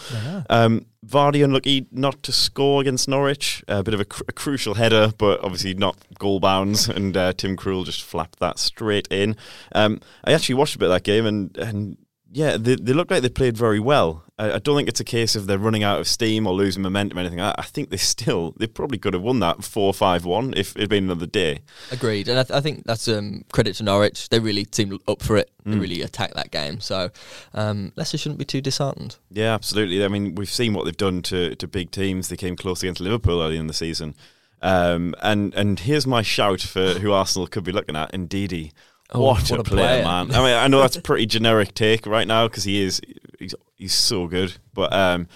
Um, 0.51 0.87
Vardy 1.07 1.43
unlucky 1.45 1.87
not 1.91 2.23
to 2.23 2.33
score 2.33 2.81
against 2.81 3.09
Norwich. 3.09 3.65
A 3.67 3.83
bit 3.83 3.93
of 3.95 4.01
a, 4.01 4.05
cr- 4.05 4.23
a 4.29 4.33
crucial 4.33 4.75
header, 4.75 5.13
but 5.19 5.43
obviously 5.43 5.75
not 5.75 5.97
goal 6.19 6.39
bounds. 6.41 6.89
And 6.89 7.17
uh, 7.17 7.33
Tim 7.33 7.57
Krul 7.57 7.85
just 7.85 8.03
flapped 8.03 8.39
that 8.39 8.59
straight 8.59 9.09
in. 9.11 9.37
Um, 9.75 10.01
I 10.25 10.33
actually 10.33 10.55
watched 10.57 10.77
a 10.77 10.79
bit 10.79 10.87
of 10.87 10.93
that 10.93 11.03
game, 11.05 11.27
and 11.27 11.57
and 11.59 11.97
yeah, 12.31 12.57
they, 12.57 12.77
they 12.77 12.93
look 12.93 13.11
like 13.11 13.23
they 13.23 13.29
played 13.29 13.57
very 13.59 13.81
well. 13.81 14.25
I, 14.43 14.55
I 14.55 14.59
don't 14.59 14.77
think 14.77 14.89
it's 14.89 15.01
a 15.01 15.05
case 15.05 15.37
of 15.37 15.47
they're 15.47 15.59
running 15.59 15.83
out 15.83 16.01
of 16.01 16.07
steam 16.09 16.47
or 16.47 16.53
losing 16.55 16.83
momentum 16.83 17.19
or 17.19 17.21
anything. 17.21 17.41
I, 17.41 17.55
I 17.59 17.63
think 17.63 17.91
they 17.91 17.97
still 17.97 18.55
they 18.59 18.67
probably 18.67 18.99
could 18.99 19.15
have 19.15 19.23
won 19.23 19.41
that 19.41 19.63
four 19.65 19.93
five 19.95 20.25
one 20.25 20.53
if 20.57 20.77
it'd 20.77 20.91
been 20.91 21.05
another 21.05 21.27
day. 21.27 21.61
Agreed, 21.91 22.29
and 22.29 22.39
I, 22.39 22.43
th- 22.43 22.57
I 22.57 22.61
think 22.61 22.85
that's 22.85 23.07
um, 23.09 23.45
credit 23.53 23.77
to 23.77 23.85
Norwich. 23.85 24.29
They 24.29 24.39
really 24.41 24.67
seemed 24.73 25.01
up 25.09 25.23
for 25.23 25.37
it. 25.37 25.51
They 25.65 25.73
Mm. 25.77 25.81
really 25.81 26.03
attacked 26.03 26.35
that 26.35 26.51
game. 26.51 26.81
So 26.81 27.11
um, 27.55 27.93
Leicester 27.95 28.19
shouldn't 28.19 28.39
be 28.41 28.45
too 28.45 28.61
disheartened. 28.61 29.17
Yeah, 29.31 29.55
absolutely. 29.55 30.05
I 30.05 30.09
mean, 30.09 30.35
we've 30.35 30.51
seen 30.51 30.75
what 30.75 30.85
they've 30.87 30.97
done 30.97 31.23
to, 31.23 31.55
to 31.55 31.69
big 31.69 31.93
teams. 31.93 32.29
They 32.29 32.37
came 32.37 32.57
close 32.57 32.83
against 32.83 33.01
Liverpool 33.01 33.41
early 33.41 33.59
in 33.59 33.69
the 33.69 33.73
season. 33.73 34.17
Um, 34.61 35.15
and 35.23 35.53
and 35.55 35.79
here's 35.81 36.07
my 36.07 36.23
shout 36.23 36.61
for 36.61 36.95
who 36.95 37.13
Arsenal 37.13 37.47
could 37.49 37.65
be 37.65 37.73
looking 37.73 37.97
at: 37.97 38.13
Ndidi. 38.13 38.73
Oh, 39.15 39.21
what, 39.23 39.51
what 39.51 39.61
a 39.61 39.63
player, 39.63 40.03
player. 40.03 40.05
man! 40.05 40.31
I 40.35 40.39
mean, 40.39 40.57
I 40.57 40.67
know 40.69 40.81
that's 40.81 40.97
a 40.97 41.03
pretty 41.03 41.27
generic 41.27 41.75
take 41.75 42.07
right 42.07 42.27
now 42.27 42.49
because 42.49 42.65
he 42.65 42.83
is 42.83 43.01
he's, 43.39 43.55
he's 43.77 43.95
so 43.95 44.27
good. 44.27 44.55
But 44.75 44.93
um, 44.93 45.29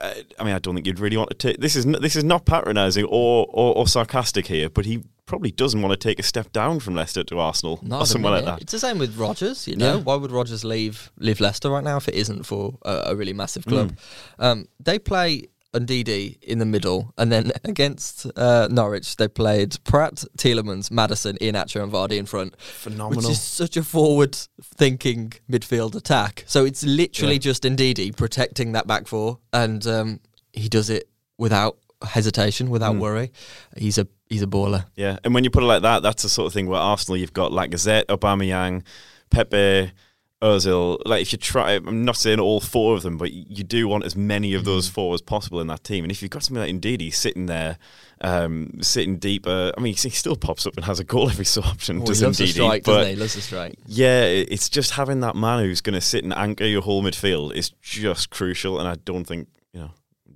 I 0.00 0.44
mean, 0.44 0.54
I 0.54 0.58
don't 0.58 0.74
think 0.74 0.86
you'd 0.86 1.00
really 1.00 1.16
want 1.16 1.30
to 1.30 1.36
take 1.36 1.60
this 1.60 1.76
is 1.76 1.84
n- 1.86 1.96
this 2.00 2.16
is 2.16 2.24
not 2.24 2.44
patronising 2.44 3.04
or, 3.04 3.46
or 3.50 3.74
or 3.76 3.86
sarcastic 3.88 4.46
here, 4.46 4.68
but 4.70 4.84
he 4.86 5.02
probably 5.26 5.50
doesn't 5.50 5.82
want 5.82 5.92
to 5.92 5.96
take 6.08 6.18
a 6.18 6.22
step 6.22 6.50
down 6.52 6.80
from 6.80 6.94
Leicester 6.94 7.22
to 7.22 7.38
Arsenal 7.38 7.78
Not 7.82 8.00
or 8.00 8.02
a 8.04 8.06
somewhere 8.06 8.32
like 8.32 8.44
that. 8.46 8.62
It's 8.62 8.72
the 8.72 8.78
same 8.78 8.96
with 8.98 9.14
Rodgers. 9.18 9.68
You 9.68 9.76
know, 9.76 9.96
Yeah. 9.96 10.02
why 10.02 10.14
would 10.14 10.30
Rodgers 10.32 10.64
leave 10.64 11.10
leave 11.18 11.38
Leicester 11.40 11.68
right 11.68 11.84
now 11.84 11.98
if 11.98 12.08
it 12.08 12.14
isn't 12.14 12.44
for 12.44 12.78
a, 12.82 13.02
a 13.08 13.16
really 13.16 13.34
massive 13.34 13.64
Mm. 13.64 13.68
club? 13.68 13.98
Um, 14.38 14.68
they 14.80 14.98
play 14.98 15.48
Ndidi 15.74 16.42
in 16.42 16.58
the 16.58 16.64
middle, 16.64 17.12
and 17.18 17.30
then 17.30 17.52
against 17.64 18.26
uh, 18.36 18.68
Norwich 18.70 19.16
they 19.16 19.28
played 19.28 19.72
Praet, 19.84 20.24
Tielemans, 20.38 20.90
Maddison, 20.90 21.36
Iheanacho, 21.40 21.82
and 21.82 21.92
Vardy 21.92 22.16
in 22.18 22.26
front. 22.26 22.58
Phenomenal. 22.60 23.22
Which 23.22 23.30
is 23.30 23.40
such 23.42 23.76
a 23.76 23.82
forward-thinking 23.82 25.32
midfield 25.50 25.94
attack. 25.94 26.44
So 26.46 26.64
it's 26.64 26.84
literally 26.84 27.34
Yeah. 27.34 27.38
just 27.40 27.62
Ndidi 27.64 28.16
protecting 28.16 28.72
that 28.72 28.86
back 28.86 29.06
four, 29.06 29.38
and 29.52 29.86
um, 29.86 30.20
he 30.52 30.68
does 30.68 30.90
it 30.90 31.08
without 31.36 31.78
hesitation, 32.02 32.70
without 32.70 32.94
Mm. 32.94 33.00
worry. 33.00 33.32
He's 33.76 33.98
a 33.98 34.06
he's 34.30 34.42
a 34.42 34.46
baller. 34.46 34.86
Yeah, 34.96 35.18
and 35.24 35.34
when 35.34 35.44
you 35.44 35.50
put 35.50 35.62
it 35.62 35.66
like 35.66 35.82
that, 35.82 36.02
that's 36.02 36.22
the 36.22 36.28
sort 36.28 36.46
of 36.46 36.52
thing 36.52 36.66
where 36.66 36.80
Arsenal, 36.80 37.16
you've 37.16 37.32
got 37.32 37.50
Lacazette, 37.52 38.04
Aubameyang, 38.06 38.82
Pepe, 39.30 39.90
Ozil. 40.42 40.98
Like 41.04 41.22
if 41.22 41.32
you 41.32 41.38
try, 41.38 41.72
I'm 41.72 42.04
not 42.04 42.16
saying 42.16 42.38
all 42.40 42.60
four 42.60 42.94
of 42.94 43.02
them, 43.02 43.16
but 43.18 43.32
you 43.32 43.64
do 43.64 43.88
want 43.88 44.04
as 44.04 44.14
many 44.16 44.54
of 44.54 44.64
those 44.64 44.88
four 44.88 45.14
as 45.14 45.20
possible 45.22 45.60
in 45.60 45.66
that 45.68 45.82
team. 45.84 46.04
And 46.04 46.10
if 46.12 46.22
you've 46.22 46.30
got 46.30 46.42
something 46.44 46.62
like 46.62 46.74
Ndidi 46.80 47.12
sitting 47.12 47.46
there, 47.46 47.78
um, 48.20 48.78
sitting 48.80 49.18
deeper, 49.18 49.72
I 49.76 49.80
mean, 49.80 49.94
he 49.94 50.10
still 50.10 50.36
pops 50.36 50.66
up 50.66 50.76
and 50.76 50.84
has 50.84 51.00
a 51.00 51.04
goal 51.04 51.28
every 51.30 51.44
so 51.44 51.62
often. 51.62 52.02
Oh, 52.02 52.06
does 52.06 52.20
he 52.20 52.24
loves 52.26 52.38
Ndidi, 52.40 52.48
strike, 52.52 52.84
but 52.84 52.98
doesn't 52.98 53.14
he? 53.14 53.16
Loves 53.20 53.34
to 53.34 53.40
strike. 53.42 53.74
yeah, 53.86 54.22
it's 54.24 54.68
just 54.68 54.92
having 54.92 55.20
that 55.20 55.34
man 55.36 55.64
who's 55.64 55.80
going 55.80 55.94
to 55.94 56.00
sit 56.00 56.22
and 56.24 56.32
anchor 56.32 56.64
your 56.66 56.82
whole 56.82 57.02
midfield 57.02 57.52
is 57.54 57.70
just 57.80 58.30
crucial. 58.30 58.78
And 58.78 58.88
I 58.88 58.94
don't 59.04 59.24
think 59.24 59.48
you 59.72 59.80
know. 59.80 59.90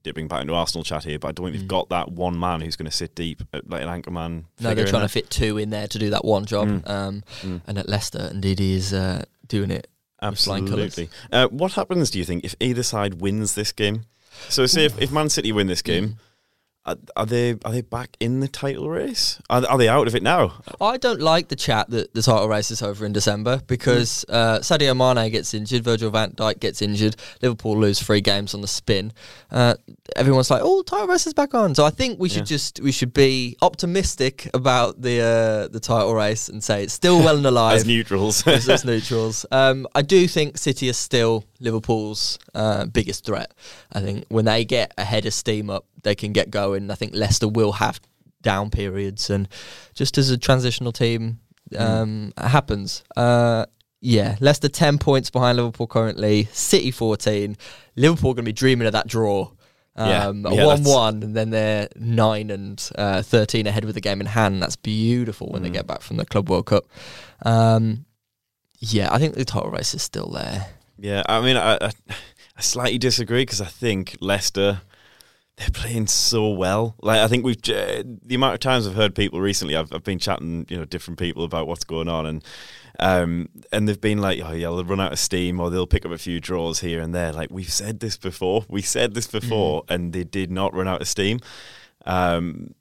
Dipping 0.05 0.27
back 0.27 0.41
into 0.41 0.53
Arsenal 0.53 0.83
chat 0.83 1.05
here, 1.05 1.17
but 1.21 1.29
I 1.29 1.31
don't 1.33 1.47
think 1.47 1.59
they've 1.59 1.65
Mm. 1.65 1.69
got 1.69 1.89
that 1.91 2.11
one 2.11 2.37
man 2.37 2.61
who's 2.61 2.75
going 2.75 2.91
to 2.91 2.97
sit 2.97 3.15
deep, 3.15 3.41
uh, 3.55 3.61
like 3.69 3.83
an 3.83 3.89
anchor 3.89 4.11
man. 4.11 4.47
No, 4.59 4.75
they're 4.75 4.85
trying 4.85 5.03
to 5.03 5.09
fit 5.09 5.31
two 5.31 5.59
in 5.59 5.71
there 5.71 5.87
to 5.87 5.97
do 5.97 6.11
that 6.11 6.25
one 6.25 6.45
job. 6.45 6.67
Mm. 6.67 6.91
Um, 6.91 7.23
Mm. 7.43 7.61
And 7.69 7.79
at 7.79 7.89
Leicester, 7.89 8.33
Ndidi 8.35 8.73
is 8.73 8.93
uh, 8.93 9.23
doing 9.53 9.71
it. 9.71 9.87
colours. 10.21 10.49
Absolutely. 10.49 11.09
Uh, 11.31 11.49
what 11.49 11.73
happens, 11.73 12.11
do 12.11 12.19
you 12.19 12.25
think, 12.25 12.45
if 12.45 12.55
either 12.61 12.83
side 12.83 13.21
wins 13.21 13.55
this 13.55 13.73
game? 13.73 14.07
So, 14.49 14.67
say 14.67 14.87
if, 14.87 14.99
if 15.01 15.13
Man 15.13 15.29
City 15.29 15.53
win 15.53 15.67
this 15.67 15.83
game, 15.83 16.17
are, 16.85 16.97
are 17.17 17.27
they 17.27 17.57
are 17.65 17.71
they 17.71 17.83
back 17.83 18.17
in 18.19 18.41
the 18.41 18.49
title 18.49 18.91
race? 18.91 19.41
Are, 19.49 19.65
are 19.67 19.79
they 19.79 19.89
out 19.89 20.09
of 20.09 20.17
it 20.17 20.23
now? 20.23 20.63
I 20.81 20.97
don't 20.97 21.21
like 21.21 21.49
the 21.49 21.57
chat 21.57 21.91
that 21.91 22.13
the 22.15 22.23
title 22.23 22.49
race 22.49 22.71
is 22.71 22.83
over 22.83 23.07
in 23.07 23.13
December 23.13 23.61
because 23.67 24.25
uh, 24.29 24.59
Sadio 24.61 24.97
Mane 24.97 25.31
gets 25.31 25.55
injured, 25.55 25.85
Virgil 25.85 26.11
van 26.11 26.33
Dijk 26.33 26.61
gets 26.61 26.83
injured, 26.83 27.15
Liverpool 27.41 27.79
lose 27.79 28.03
three 28.03 28.21
games 28.21 28.55
on 28.55 28.63
the 28.63 28.69
spin. 28.69 29.13
Uh, 29.51 29.75
everyone's 30.17 30.51
like, 30.51 30.61
"Oh, 30.65 30.83
title 30.83 31.07
race 31.07 31.27
is 31.27 31.35
back 31.35 31.55
on." 31.55 31.75
So 31.75 31.85
I 31.85 31.91
think 31.91 32.19
we 32.19 32.29
should 32.29 32.39
Yeah. 32.51 32.57
just 32.57 32.81
we 32.81 32.93
should 32.93 33.13
be 33.15 33.57
optimistic 33.63 34.49
about 34.55 35.01
the 35.01 35.21
uh, 35.21 35.69
the 35.69 35.81
title 35.81 36.15
race 36.15 36.49
and 36.49 36.63
say 36.63 36.83
it's 36.85 36.93
still 36.93 37.19
well 37.21 37.37
and 37.37 37.47
alive. 37.55 37.77
As 37.77 37.87
neutrals. 37.87 38.47
as, 38.47 38.69
as 38.69 38.85
neutrals. 38.85 39.47
Um, 39.51 39.87
I 39.95 40.03
do 40.03 40.27
think 40.29 40.59
City 40.59 40.89
is 40.89 40.97
still 40.97 41.45
Liverpool's 41.61 42.39
uh, 42.55 42.87
biggest 42.87 43.25
threat. 43.25 43.53
I 43.93 44.01
think 44.01 44.25
when 44.29 44.45
they 44.45 44.65
get 44.65 44.93
a 44.99 45.05
head 45.05 45.27
of 45.27 45.35
steam 45.35 45.71
up, 45.71 45.87
they 46.03 46.15
can 46.15 46.33
get 46.33 46.51
going. 46.51 46.91
I 46.91 46.95
think 46.95 47.15
Leicester 47.15 47.49
will 47.49 47.73
have 47.73 48.01
down 48.43 48.71
periods, 48.71 49.31
and 49.31 49.49
just 49.95 50.19
as 50.19 50.31
a 50.31 50.37
transitional 50.39 50.93
team 50.93 51.39
um, 51.79 52.33
it 52.37 52.49
happens. 52.49 53.03
Uh, 53.17 53.67
yeah, 54.01 54.37
Leicester 54.41 54.69
ten 54.69 54.99
points 54.99 55.31
behind 55.31 55.59
Liverpool 55.59 55.87
currently. 55.87 56.49
City 56.53 56.91
fourteen. 56.91 57.57
Liverpool 57.95 58.35
going 58.35 58.45
to 58.45 58.49
be 58.49 58.53
dreaming 58.53 58.87
of 58.89 58.93
that 58.95 59.07
draw. 59.07 59.49
Um, 59.95 60.47
yeah, 60.51 60.63
a 60.63 60.67
one-one, 60.67 61.23
and 61.23 61.37
then 61.37 61.51
they're 61.51 61.89
nine 61.97 62.51
and 62.51 62.91
uh, 62.97 63.21
thirteen 63.23 63.67
ahead 63.67 63.85
with 63.85 63.95
the 63.95 64.01
game 64.01 64.21
in 64.21 64.27
hand. 64.27 64.63
That's 64.63 64.77
beautiful 64.77 65.49
when 65.51 65.63
they 65.63 65.69
Mm. 65.69 65.75
get 65.75 65.87
back 65.87 66.01
from 66.01 66.17
the 66.17 66.25
Club 66.25 66.49
World 66.49 66.67
Cup. 66.67 66.87
Um, 67.43 68.07
yeah, 68.79 69.13
I 69.13 69.19
think 69.19 69.35
the 69.35 69.45
title 69.45 69.71
race 69.71 69.95
is 69.95 70.03
still 70.03 70.31
there. 70.31 70.67
yeah, 70.99 71.23
I 71.29 71.41
mean, 71.41 71.57
I, 71.57 71.75
I, 71.75 71.91
I 72.57 72.61
slightly 72.61 72.99
disagree 72.99 73.43
because 73.43 73.61
I 73.61 73.67
think 73.67 74.17
Leicester. 74.21 74.81
They're 75.59 75.69
playing 75.71 76.07
so 76.07 76.49
well. 76.49 76.97
Like 77.03 77.21
I 77.21 77.29
think 77.29 77.45
we've 77.45 77.61
j- 77.61 78.03
the 78.25 78.35
amount 78.35 78.55
of 78.55 78.61
times 78.61 78.87
I've 78.87 78.95
heard 78.95 79.15
people 79.15 79.39
recently. 79.39 79.77
I've, 79.77 79.93
I've 79.93 80.03
been 80.03 80.19
chatting, 80.19 80.65
you 80.71 80.79
know, 80.79 80.87
different 80.87 81.19
people 81.19 81.45
about 81.45 81.67
what's 81.67 81.85
going 81.85 82.09
on, 82.09 82.25
and 82.25 82.43
um, 82.99 83.49
and 83.73 83.89
they've 83.89 84.01
been 84.01 84.21
like, 84.21 84.41
oh 84.45 84.53
yeah, 84.53 84.69
they'll 84.69 84.85
run 84.85 85.01
out 85.01 85.13
of 85.13 85.19
steam, 85.19 85.61
or 85.61 85.71
they'll 85.71 85.87
pick 85.87 86.05
up 86.05 86.13
a 86.13 86.19
few 86.19 86.41
draws 86.41 86.81
here 86.81 87.01
and 87.01 87.15
there. 87.15 87.33
Like 87.33 87.51
we've 87.51 87.73
said 87.73 88.01
this 88.01 88.17
before, 88.17 88.65
we 88.69 88.83
said 88.83 89.15
this 89.15 89.27
before, 89.27 89.85
and 89.89 90.13
they 90.13 90.25
did 90.25 90.51
not 90.51 90.75
run 90.75 90.89
out 90.89 91.01
of 91.01 91.09
steam. 91.09 91.41
Um, 92.05 92.75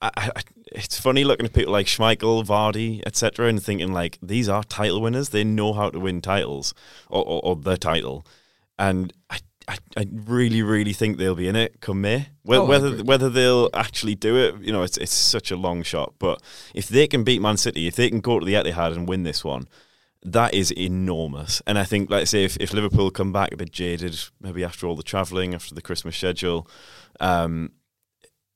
I, 0.00 0.10
I, 0.16 0.42
it's 0.72 0.98
funny 0.98 1.22
looking 1.24 1.46
at 1.46 1.52
people 1.52 1.72
like 1.72 1.86
Schmeichel, 1.86 2.44
Vardy, 2.44 3.02
etc., 3.06 3.46
and 3.46 3.62
thinking 3.62 3.92
like 3.92 4.18
these 4.20 4.48
are 4.48 4.64
title 4.64 5.00
winners. 5.00 5.28
They 5.28 5.44
know 5.44 5.72
how 5.72 5.90
to 5.90 6.00
win 6.00 6.20
titles 6.20 6.74
or, 7.08 7.24
or, 7.24 7.40
or 7.44 7.56
the 7.56 7.76
title, 7.76 8.26
and 8.78 9.12
I, 9.30 9.38
I, 9.68 9.76
I 9.96 10.06
really, 10.10 10.62
really 10.62 10.92
think 10.92 11.16
they'll 11.18 11.34
be 11.34 11.48
in 11.48 11.56
it 11.56 11.80
come 11.80 12.00
May. 12.00 12.28
Whe- 12.42 12.56
Oh, 12.56 12.64
whether 12.66 13.02
whether 13.04 13.30
they'll 13.30 13.70
actually 13.74 14.14
do 14.14 14.36
it, 14.36 14.60
you 14.60 14.72
know, 14.72 14.82
it's 14.82 14.96
it's 14.98 15.12
such 15.14 15.50
a 15.50 15.56
long 15.56 15.82
shot. 15.82 16.14
But 16.18 16.42
if 16.74 16.88
they 16.88 17.06
can 17.06 17.24
beat 17.24 17.40
Man 17.40 17.56
City, 17.56 17.86
if 17.86 17.96
they 17.96 18.08
can 18.10 18.20
go 18.20 18.38
to 18.40 18.44
the 18.46 18.54
Etihad 18.54 18.92
and 18.96 19.08
win 19.08 19.22
this 19.22 19.44
one, 19.44 19.68
that 20.24 20.54
is 20.54 20.70
enormous. 20.72 21.62
And 21.66 21.78
I 21.78 21.84
think, 21.84 22.10
like 22.10 22.22
I 22.22 22.24
say, 22.24 22.44
if, 22.44 22.56
if 22.58 22.72
Liverpool 22.72 23.10
come 23.10 23.32
back 23.32 23.52
a 23.52 23.56
bit 23.56 23.72
jaded, 23.72 24.18
maybe 24.40 24.64
after 24.64 24.86
all 24.86 24.96
the 24.96 25.02
travelling, 25.02 25.54
after 25.54 25.74
the 25.74 25.82
Christmas 25.82 26.16
schedule, 26.16 26.68
um, 27.20 27.70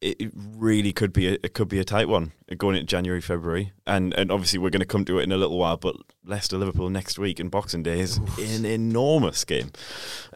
it, 0.00 0.20
it 0.20 0.32
really 0.34 0.92
could 0.92 1.12
be 1.12 1.28
a, 1.28 1.32
it 1.42 1.54
could 1.54 1.68
be 1.68 1.78
a 1.78 1.84
tight 1.84 2.08
one 2.08 2.32
going 2.58 2.76
into 2.76 2.86
January 2.86 3.20
February. 3.20 3.72
And 3.86 4.14
and 4.14 4.30
obviously 4.30 4.58
we're 4.58 4.70
going 4.70 4.80
to 4.80 4.86
come 4.86 5.04
to 5.06 5.18
it 5.18 5.22
in 5.22 5.32
a 5.32 5.36
little 5.36 5.58
while 5.58 5.76
but 5.76 5.96
Leicester 6.24 6.58
Liverpool 6.58 6.90
next 6.90 7.18
week 7.18 7.40
in 7.40 7.48
Boxing 7.48 7.82
Day 7.82 8.00
is 8.00 8.18
an 8.38 8.64
enormous 8.64 9.44
game. 9.44 9.70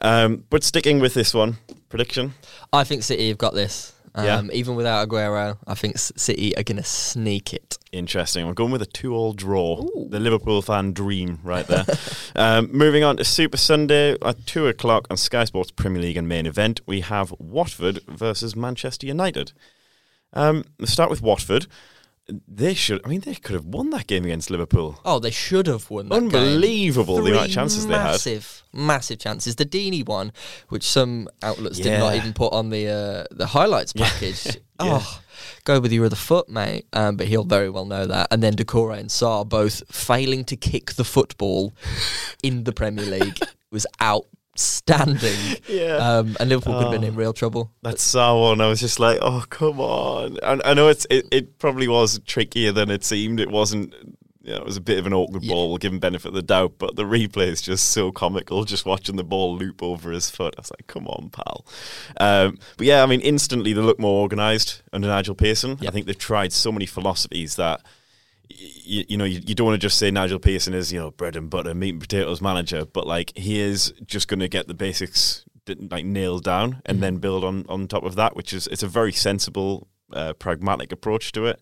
Um, 0.01 0.45
but 0.51 0.65
sticking 0.65 1.01
with 1.01 1.15
this 1.15 1.35
one 1.35 1.59
prediction? 1.89 2.35
I 2.73 2.85
think 2.85 3.03
City 3.03 3.29
have 3.29 3.39
got 3.39 3.55
this. 3.55 3.93
Um, 4.15 4.25
Yeah. 4.25 4.43
Even 4.53 4.75
without 4.75 5.09
Aguero, 5.09 5.59
I 5.67 5.75
think 5.75 5.99
City 5.99 6.57
are 6.57 6.63
going 6.63 6.79
to 6.79 6.85
sneak 6.85 7.53
it. 7.53 7.79
Interesting. 7.93 8.47
I'm 8.47 8.55
going 8.55 8.73
with 8.73 8.83
a 8.83 8.87
two-all 8.87 9.33
draw. 9.33 9.83
The 10.09 10.21
Liverpool 10.21 10.63
fan 10.63 10.93
dream 10.93 11.39
right 11.43 11.67
there. 11.67 11.85
um, 12.37 12.71
moving 12.73 13.05
on 13.05 13.17
to 13.19 13.25
Super 13.25 13.57
Sunday 13.57 14.17
at 14.23 14.47
two 14.47 14.67
o'clock 14.67 15.07
on 15.11 15.17
Sky 15.17 15.45
Sports 15.45 15.71
Premier 15.71 16.03
League 16.03 16.17
and 16.17 16.29
main 16.29 16.47
event, 16.47 16.81
we 16.87 17.01
have 17.01 17.33
Watford 17.39 18.01
versus 18.09 18.55
Manchester 18.57 19.07
United. 19.07 19.53
Um, 20.33 20.65
let's 20.79 20.93
start 20.93 21.11
with 21.11 21.23
Watford. 21.23 21.67
They 22.49 22.75
should. 22.75 23.01
I 23.05 23.09
mean, 23.09 23.21
they 23.21 23.35
could 23.35 23.55
have 23.55 23.65
won 23.65 23.91
that 23.91 24.07
game 24.07 24.25
against 24.25 24.51
Liverpool. 24.51 25.01
Oh, 25.05 25.19
they 25.19 25.31
should 25.31 25.67
have 25.67 25.91
won 25.91 26.09
that 26.09 26.21
game. 26.21 26.35
Unbelievable 26.35 27.23
the 27.23 27.31
amount 27.33 27.47
of 27.47 27.53
chances 27.53 27.87
they 27.87 27.95
had. 27.95 28.05
massive, 28.05 28.63
massive 28.73 29.19
chances. 29.19 29.57
The 29.57 29.67
Deeney 29.67 30.07
one, 30.07 30.33
which 30.69 30.85
some 30.85 31.29
outlets 31.43 31.79
did 31.79 31.99
not 31.99 32.15
even 32.15 32.33
put 32.33 32.53
on 32.53 32.71
the 32.71 32.89
uh, 32.89 33.35
the 33.35 33.47
highlights 33.47 33.93
package. 33.93 34.59
Yeah. 34.83 35.01
Oh, 35.03 35.21
go 35.65 35.79
with 35.79 35.93
your 35.93 36.07
other 36.07 36.17
foot, 36.17 36.49
mate. 36.49 36.87
Um, 36.95 37.17
but 37.17 37.27
he'll 37.27 37.45
very 37.45 37.69
well 37.69 37.85
know 37.85 38.07
that. 38.07 38.29
And 38.31 38.43
then 38.43 38.55
Doucouré 38.55 38.99
and 38.99 39.11
Sarr 39.11 39.47
both 39.47 39.83
failing 39.95 40.43
to 40.45 40.57
kick 40.57 40.93
the 40.93 41.05
football 41.05 41.75
in 42.43 42.65
the 42.65 42.73
Premier 42.73 43.05
League 43.05 43.39
was 43.71 43.87
outstanding. 44.55 45.57
Yeah. 45.69 45.97
Um, 45.97 46.37
and 46.41 46.49
Liverpool 46.49 46.75
could 46.75 46.83
have 46.85 46.93
been 46.93 47.05
Oh. 47.05 47.09
in 47.09 47.15
real 47.15 47.33
trouble. 47.33 47.71
That's 47.83 48.03
so 48.03 48.41
one. 48.41 48.61
I 48.61 48.67
was 48.69 48.81
just 48.81 48.99
like, 48.99 49.19
oh 49.23 49.45
come 49.49 49.79
on. 49.81 50.37
And 50.43 50.61
I 50.65 50.75
know 50.75 50.89
it's 50.89 51.07
it, 51.11 51.27
it 51.31 51.59
probably 51.59 51.87
was 51.89 52.19
trickier 52.27 52.73
than 52.73 52.91
it 52.91 53.05
seemed. 53.05 53.39
It 53.41 53.51
wasn't. 53.51 53.95
You 54.43 54.53
know, 54.53 54.63
it 54.63 54.65
was 54.65 54.79
a 54.79 54.81
bit 54.81 54.99
of 54.99 55.07
an 55.07 55.13
awkward 55.13 55.45
Yeah. 55.45 55.53
ball. 55.53 55.69
We'll 55.69 55.77
give 55.79 55.93
him 55.93 55.99
benefit 56.01 56.29
of 56.29 56.35
the 56.35 56.43
doubt, 56.43 56.73
but 56.79 56.97
the 56.97 57.05
replay 57.05 57.47
is 57.49 57.61
just 57.61 57.91
so 57.91 58.11
comical. 58.11 58.65
Just 58.65 58.87
watching 58.87 59.17
the 59.17 59.23
ball 59.23 59.55
loop 59.57 59.83
over 59.83 60.11
his 60.11 60.31
foot, 60.31 60.55
I 60.57 60.63
was 60.63 60.71
like, 60.73 60.87
"Come 60.87 61.07
on, 61.07 61.29
pal." 61.31 61.67
Um, 62.19 62.59
but 62.79 62.87
yeah, 62.87 63.03
I 63.03 63.07
mean, 63.07 63.21
instantly 63.21 63.73
they 63.75 63.83
look 63.83 64.01
more 64.01 64.23
organised 64.23 64.83
under 64.93 65.09
Nigel 65.09 65.35
Pearson. 65.35 65.79
I 65.87 65.91
think 65.91 66.07
they've 66.07 66.19
tried 66.19 66.53
so 66.53 66.73
many 66.73 66.87
philosophies 66.87 67.57
that 67.57 67.83
you, 68.51 69.05
you 69.09 69.17
know, 69.17 69.25
you, 69.25 69.41
you 69.45 69.55
don't 69.55 69.67
want 69.67 69.81
to 69.81 69.87
just 69.87 69.99
say 69.99 70.11
Nigel 70.11 70.39
Pearson 70.39 70.75
is, 70.75 70.93
you 70.93 70.99
know, 70.99 71.11
bread 71.11 71.37
and 71.37 71.49
butter, 71.49 71.75
meat 71.75 71.91
and 71.91 72.01
potatoes 72.01 72.41
manager, 72.41 72.85
but 72.85 73.07
like 73.07 73.37
he 73.37 73.61
is 73.61 73.93
just 74.05 74.29
going 74.29 74.41
to 74.41 74.49
get 74.49 74.67
the 74.69 74.75
basics 74.75 75.45
like 75.91 76.05
nailed 76.05 76.43
down 76.43 76.83
and 76.85 77.01
then 77.03 77.19
build 77.19 77.45
on 77.45 77.65
on 77.69 77.87
top 77.87 78.05
of 78.05 78.17
that, 78.17 78.35
which 78.35 78.53
is 78.53 78.67
it's 78.69 78.83
a 78.83 78.89
very 78.89 79.13
sensible, 79.13 79.89
uh, 80.13 80.33
pragmatic 80.35 80.93
approach 80.93 81.33
to 81.33 81.47
it. 81.47 81.61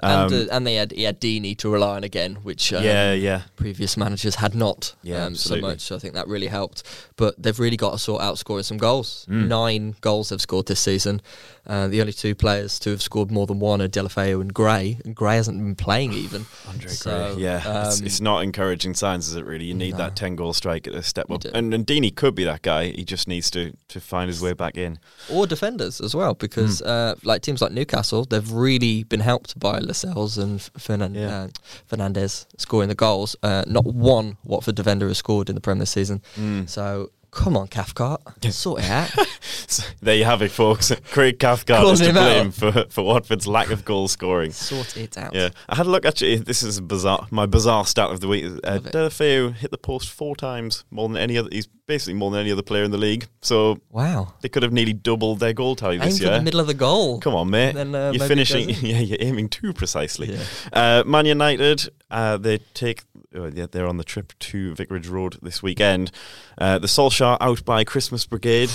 Um, 0.00 0.32
and, 0.32 0.48
uh, 0.48 0.54
and 0.54 0.66
they 0.66 0.74
had 0.76 0.92
he 0.92 1.02
had 1.02 1.20
Deeney 1.20 1.56
to 1.58 1.68
rely 1.70 1.96
on 1.96 2.04
again, 2.04 2.36
which 2.36 2.72
um, 2.72 2.84
yeah, 2.84 3.12
yeah, 3.12 3.42
previous 3.56 3.96
managers 3.96 4.36
had 4.36 4.54
not 4.54 4.94
Yeah, 5.02 5.24
um, 5.24 5.34
so 5.34 5.56
much. 5.56 5.80
So 5.80 5.96
I 5.96 5.98
think 5.98 6.14
that 6.14 6.28
really 6.28 6.46
helped. 6.46 6.84
But 7.16 7.40
they've 7.42 7.58
really 7.58 7.76
got 7.76 7.92
to 7.92 7.98
sort 7.98 8.22
out 8.22 8.38
scoring 8.38 8.62
some 8.62 8.78
goals. 8.78 9.26
Mm. 9.28 9.48
Nine 9.48 9.96
goals 10.00 10.28
they've 10.28 10.40
scored 10.40 10.66
this 10.66 10.80
season. 10.80 11.20
Uh, 11.68 11.86
the 11.86 12.00
only 12.00 12.12
two 12.14 12.34
players 12.34 12.78
to 12.78 12.90
have 12.90 13.02
scored 13.02 13.30
more 13.30 13.46
than 13.46 13.58
one 13.58 13.82
are 13.82 13.88
Deulofeu 13.88 14.40
and 14.40 14.54
Gray, 14.54 14.98
and 15.04 15.14
Gray 15.14 15.36
hasn't 15.36 15.58
been 15.58 15.74
playing 15.74 16.14
even. 16.14 16.46
Andre 16.66 16.88
So, 16.90 17.34
Gray. 17.34 17.42
Yeah, 17.42 17.58
it's, 17.88 18.00
um, 18.00 18.06
it's 18.06 18.20
not 18.22 18.42
encouraging 18.42 18.94
signs, 18.94 19.28
is 19.28 19.36
it? 19.36 19.44
Really, 19.44 19.66
you 19.66 19.74
need 19.74 19.92
No. 19.92 19.98
that 19.98 20.16
ten 20.16 20.34
goal 20.34 20.54
striker 20.54 20.90
to 20.90 21.02
step 21.02 21.26
You 21.28 21.34
up, 21.34 21.44
and 21.52 21.74
and 21.74 21.86
Deeney 21.86 22.14
could 22.14 22.34
be 22.34 22.44
that 22.44 22.62
guy. 22.62 22.86
He 22.92 23.04
just 23.04 23.28
needs 23.28 23.50
to 23.50 23.72
to 23.88 24.00
find 24.00 24.28
his 24.28 24.40
way 24.40 24.54
back 24.54 24.76
in. 24.78 24.98
Or 25.30 25.46
defenders 25.46 26.00
as 26.00 26.14
well, 26.14 26.34
because 26.34 26.80
Hmm. 26.80 26.88
uh, 26.88 27.14
like 27.22 27.42
teams 27.42 27.60
like 27.60 27.72
Newcastle, 27.72 28.24
they've 28.24 28.50
really 28.50 29.02
been 29.04 29.20
helped 29.20 29.58
by 29.58 29.78
Lascelles 29.78 30.38
and 30.38 30.62
Fernan- 30.78 31.14
Yeah. 31.14 31.42
uh, 31.42 31.48
Fernandez 31.86 32.46
scoring 32.56 32.88
the 32.88 32.94
goals. 32.94 33.36
Uh, 33.42 33.64
not 33.66 33.84
one 33.84 34.36
Watford 34.44 34.74
defender 34.74 35.08
has 35.08 35.18
scored 35.18 35.48
in 35.48 35.54
the 35.54 35.60
Premier 35.60 35.80
this 35.82 35.90
season. 35.90 36.22
Mm. 36.36 36.68
So 36.68 37.10
come 37.30 37.56
on, 37.56 37.68
Cathcart, 37.68 38.22
sort 38.52 38.80
it 38.82 38.90
out. 38.90 39.10
So 39.70 39.82
there 40.00 40.14
you 40.16 40.24
have 40.24 40.40
it, 40.40 40.50
folks. 40.50 40.90
Craig 41.10 41.38
Cathcart 41.38 41.80
Calling 41.80 41.92
is 41.92 42.00
to 42.00 42.06
him 42.06 42.14
blame 42.14 42.46
out. 42.48 42.54
for, 42.54 42.84
for 42.90 43.04
Watford's 43.04 43.46
lack 43.46 43.70
of 43.70 43.84
goal 43.84 44.08
scoring. 44.08 44.50
sort 44.52 44.96
it 44.96 45.18
out. 45.18 45.34
Yeah, 45.34 45.50
I 45.68 45.74
had 45.76 45.84
a 45.86 45.90
look. 45.90 46.06
Actually, 46.06 46.36
this 46.36 46.62
is 46.62 46.80
bizarre. 46.80 47.26
My 47.30 47.44
bizarre 47.44 47.84
stat 47.84 48.10
of 48.10 48.20
the 48.20 48.28
week: 48.28 48.44
uh, 48.64 48.74
it. 48.74 48.84
Deulofeu 48.84 49.52
hit 49.54 49.70
the 49.70 49.76
post 49.78 50.08
four 50.10 50.36
times, 50.36 50.84
more 50.90 51.06
than 51.08 51.18
any 51.18 51.36
other. 51.36 51.50
He's 51.52 51.66
basically 51.66 52.14
more 52.14 52.30
than 52.30 52.40
any 52.40 52.50
other 52.52 52.62
player 52.62 52.84
in 52.84 52.90
the 52.90 52.98
league. 52.98 53.26
So 53.42 53.78
Wow. 53.90 54.34
they 54.42 54.48
could 54.48 54.62
have 54.62 54.72
nearly 54.72 54.92
doubled 54.94 55.40
their 55.40 55.52
goal 55.54 55.74
tally 55.76 55.94
Aim 55.96 56.00
this 56.02 56.18
for 56.18 56.24
year. 56.24 56.38
the 56.38 56.42
middle 56.42 56.60
of 56.60 56.66
the 56.66 56.74
goal. 56.74 57.18
Come 57.20 57.34
on, 57.34 57.50
mate. 57.50 57.74
Then, 57.74 57.94
uh, 57.94 58.12
you're 58.12 58.26
finishing. 58.26 58.68
Yeah, 58.88 59.00
you're 59.00 59.18
aiming 59.20 59.48
too 59.50 59.72
precisely. 59.74 60.32
Yeah. 60.34 60.42
Uh, 60.72 61.02
Man 61.06 61.26
United, 61.26 61.88
uh, 62.10 62.36
they 62.38 62.58
take. 62.74 63.02
Yeah, 63.32 63.66
they're 63.70 63.86
on 63.86 63.98
the 63.98 64.04
trip 64.04 64.32
to 64.38 64.74
Vicarage 64.74 65.08
Road 65.08 65.36
this 65.42 65.62
weekend. 65.62 66.10
Uh, 66.56 66.78
the 66.78 66.86
Solskjaer 66.86 67.36
out 67.40 67.64
by 67.64 67.84
Christmas 67.84 68.24
Brigade. 68.26 68.70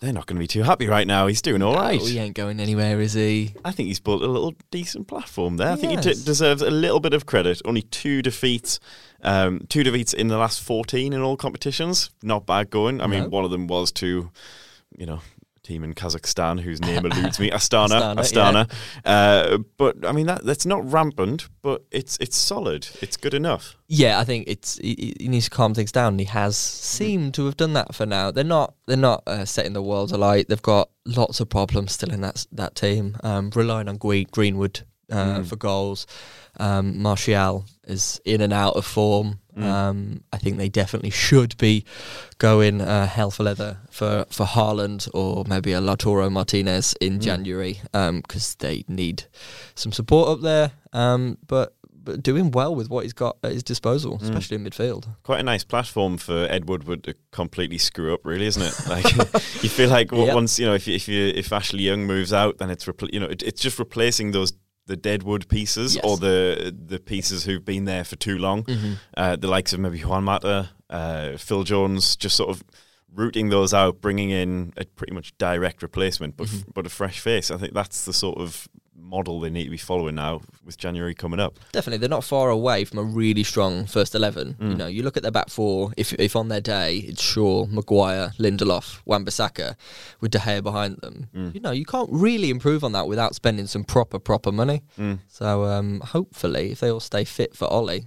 They're 0.00 0.12
not 0.12 0.26
going 0.26 0.36
to 0.36 0.40
be 0.40 0.46
too 0.46 0.62
happy 0.62 0.86
right 0.86 1.06
now. 1.06 1.26
He's 1.26 1.40
doing 1.40 1.62
all 1.62 1.74
right. 1.74 1.98
Oh, 2.00 2.04
he 2.04 2.18
ain't 2.18 2.34
going 2.36 2.60
anywhere, 2.60 3.00
is 3.00 3.14
he? 3.14 3.54
I 3.64 3.72
think 3.72 3.86
he's 3.86 3.98
built 3.98 4.20
a 4.22 4.26
little 4.26 4.54
decent 4.70 5.08
platform 5.08 5.56
there. 5.56 5.72
I 5.72 5.76
think 5.76 5.98
he 5.98 6.06
Yes. 6.06 6.18
deserves 6.22 6.60
a 6.60 6.70
little 6.70 7.00
bit 7.00 7.14
of 7.14 7.24
credit. 7.24 7.62
Only 7.64 7.80
two 7.80 8.20
defeats, 8.20 8.78
um, 9.22 9.62
two 9.70 9.82
defeats 9.82 10.12
in 10.12 10.28
the 10.28 10.36
last 10.36 10.60
fourteen 10.60 11.14
in 11.14 11.22
all 11.22 11.38
competitions. 11.38 12.10
Not 12.22 12.44
bad 12.44 12.68
going. 12.68 13.00
I 13.00 13.06
mean, 13.06 13.22
No. 13.22 13.28
one 13.30 13.46
of 13.46 13.50
them 13.50 13.68
was 13.68 13.90
to, 13.92 14.30
you 14.98 15.06
know, 15.06 15.20
team 15.66 15.84
in 15.84 15.94
Kazakhstan 15.94 16.60
whose 16.60 16.80
name 16.80 17.04
eludes 17.10 17.38
me, 17.38 17.50
Astana. 17.50 18.14
Astana, 18.16 18.66
Astana. 18.66 18.72
Uh, 19.04 19.58
but 19.76 20.06
I 20.06 20.12
mean, 20.12 20.26
that 20.26 20.44
that's 20.44 20.66
not 20.66 20.90
rampant, 20.90 21.48
but 21.62 21.84
it's 21.90 22.16
it's 22.20 22.36
solid. 22.36 22.88
It's 23.02 23.16
good 23.16 23.34
enough. 23.34 23.76
Yeah, 23.88 24.18
I 24.18 24.24
think 24.24 24.44
it's 24.48 24.78
he, 24.78 25.14
he 25.18 25.28
needs 25.28 25.46
to 25.46 25.50
calm 25.50 25.74
things 25.74 25.92
down. 25.92 26.18
He 26.18 26.24
has 26.26 26.56
seemed 26.56 27.34
to 27.34 27.44
have 27.46 27.56
done 27.56 27.72
that 27.74 27.94
for 27.94 28.06
now. 28.06 28.30
They're 28.30 28.44
not 28.44 28.74
they're 28.86 28.96
not 28.96 29.22
uh, 29.26 29.44
setting 29.44 29.72
the 29.72 29.82
world 29.82 30.12
alight. 30.12 30.48
They've 30.48 30.62
got 30.62 30.90
lots 31.04 31.40
of 31.40 31.48
problems 31.48 31.92
still 31.92 32.12
in 32.12 32.20
that 32.20 32.46
that 32.52 32.74
team. 32.74 33.16
Um, 33.22 33.50
relying 33.54 33.88
on 33.88 33.96
Greenwood 33.96 34.82
uh, 35.10 35.38
Mm. 35.40 35.46
for 35.46 35.56
goals. 35.56 36.06
Um, 36.58 37.02
Martial 37.02 37.64
is 37.86 38.20
in 38.24 38.40
and 38.40 38.52
out 38.52 38.76
of 38.76 38.86
form. 38.86 39.40
Mm. 39.56 39.62
Um, 39.64 40.20
I 40.32 40.38
think 40.38 40.56
they 40.56 40.68
definitely 40.70 41.10
should 41.10 41.56
be 41.58 41.84
going 42.38 42.80
uh, 42.80 43.06
hell 43.06 43.30
for 43.30 43.42
leather 43.44 43.78
for 43.90 44.24
for 44.30 44.46
Haaland 44.46 45.08
or 45.14 45.44
maybe 45.46 45.72
a 45.72 45.80
Lautaro 45.80 46.30
Martinez 46.30 46.94
in 47.00 47.18
Mm. 47.18 47.22
January 47.22 47.80
because 47.92 48.54
they 48.56 48.84
need 48.88 49.24
some 49.74 49.92
support 49.92 50.28
up 50.28 50.40
there. 50.42 50.72
Um, 50.92 51.38
but 51.46 51.74
but 51.92 52.22
doing 52.22 52.52
well 52.52 52.72
with 52.72 52.88
what 52.88 53.02
he's 53.02 53.12
got 53.12 53.36
at 53.42 53.50
his 53.52 53.64
disposal, 53.64 54.18
Mm. 54.18 54.22
especially 54.22 54.54
in 54.56 54.64
midfield. 54.64 55.08
Quite 55.24 55.40
a 55.40 55.42
nice 55.42 55.64
platform 55.64 56.18
for 56.18 56.46
Ed 56.48 56.68
Woodward 56.68 57.02
to 57.04 57.14
completely 57.32 57.78
screw 57.78 58.14
up, 58.14 58.20
really, 58.24 58.46
isn't 58.46 58.62
it? 58.62 58.74
Like 58.88 59.04
you 59.62 59.68
feel 59.68 59.90
like 59.90 60.08
w- 60.16 60.26
Yep. 60.26 60.34
once 60.34 60.58
you 60.58 60.66
know 60.66 60.74
if 60.74 60.86
you, 60.86 60.94
if 60.94 61.08
you 61.08 61.32
if 61.34 61.52
Ashley 61.52 61.82
Young 61.82 62.06
moves 62.06 62.32
out, 62.32 62.58
then 62.58 62.70
it's 62.70 62.84
repl- 62.86 63.12
you 63.12 63.20
know 63.20 63.26
it, 63.26 63.42
it's 63.42 63.60
just 63.60 63.78
replacing 63.78 64.30
those 64.32 64.52
the 64.86 64.96
deadwood 64.96 65.48
pieces 65.48 65.96
Yes. 65.96 66.04
or 66.04 66.16
the 66.16 66.74
the 66.86 66.98
pieces 66.98 67.44
who've 67.44 67.64
been 67.64 67.84
there 67.84 68.04
for 68.04 68.16
too 68.16 68.38
long. 68.38 68.64
Uh, 69.16 69.36
the 69.36 69.48
likes 69.48 69.72
of 69.72 69.80
maybe 69.80 70.00
Juan 70.00 70.24
Mata, 70.24 70.70
uh, 70.90 71.36
Phil 71.36 71.64
Jones, 71.64 72.16
just 72.16 72.36
sort 72.36 72.50
of 72.50 72.62
rooting 73.14 73.48
those 73.48 73.72
out, 73.74 74.00
bringing 74.00 74.30
in 74.30 74.72
a 74.76 74.84
pretty 74.84 75.12
much 75.14 75.36
direct 75.38 75.82
replacement, 75.82 76.36
but 76.36 76.46
f- 76.48 76.52
Mhm. 76.52 76.74
but 76.74 76.86
a 76.86 76.90
fresh 76.90 77.18
face. 77.18 77.50
I 77.50 77.56
think 77.56 77.72
that's 77.74 78.04
the 78.04 78.12
sort 78.12 78.38
of 78.38 78.68
model 79.06 79.40
they 79.40 79.50
need 79.50 79.64
to 79.64 79.70
be 79.70 79.76
following 79.76 80.16
now 80.16 80.40
with 80.64 80.76
January 80.76 81.14
coming 81.14 81.40
up. 81.40 81.58
Definitely, 81.72 81.98
they're 81.98 82.08
not 82.08 82.24
far 82.24 82.50
away 82.50 82.84
from 82.84 82.98
a 82.98 83.02
really 83.02 83.42
strong 83.44 83.86
first 83.86 84.14
eleven. 84.14 84.56
You 84.60 84.66
Mm. 84.68 84.76
know, 84.76 84.86
you 84.86 85.02
look 85.02 85.16
at 85.16 85.22
their 85.22 85.32
back 85.32 85.48
four. 85.48 85.92
If 85.96 86.12
if 86.14 86.34
on 86.36 86.48
their 86.48 86.60
day 86.60 86.98
it's 86.98 87.22
Shaw, 87.22 87.66
Maguire, 87.66 88.32
Lindelof, 88.38 89.00
Wan-Bissaka, 89.04 89.76
with 90.20 90.32
De 90.32 90.38
Gea 90.38 90.62
behind 90.62 90.98
them. 91.02 91.28
Mm. 91.34 91.54
You 91.54 91.60
know, 91.60 91.70
you 91.70 91.84
can't 91.84 92.10
really 92.12 92.50
improve 92.50 92.82
on 92.84 92.92
that 92.92 93.06
without 93.08 93.34
spending 93.34 93.66
some 93.66 93.84
proper 93.84 94.18
proper 94.18 94.50
money. 94.52 94.82
Mm. 94.98 95.20
So 95.28 95.64
um, 95.64 96.00
hopefully, 96.00 96.72
if 96.72 96.80
they 96.80 96.90
all 96.90 97.00
stay 97.00 97.24
fit 97.24 97.54
for 97.54 97.66
Ole, 97.72 98.00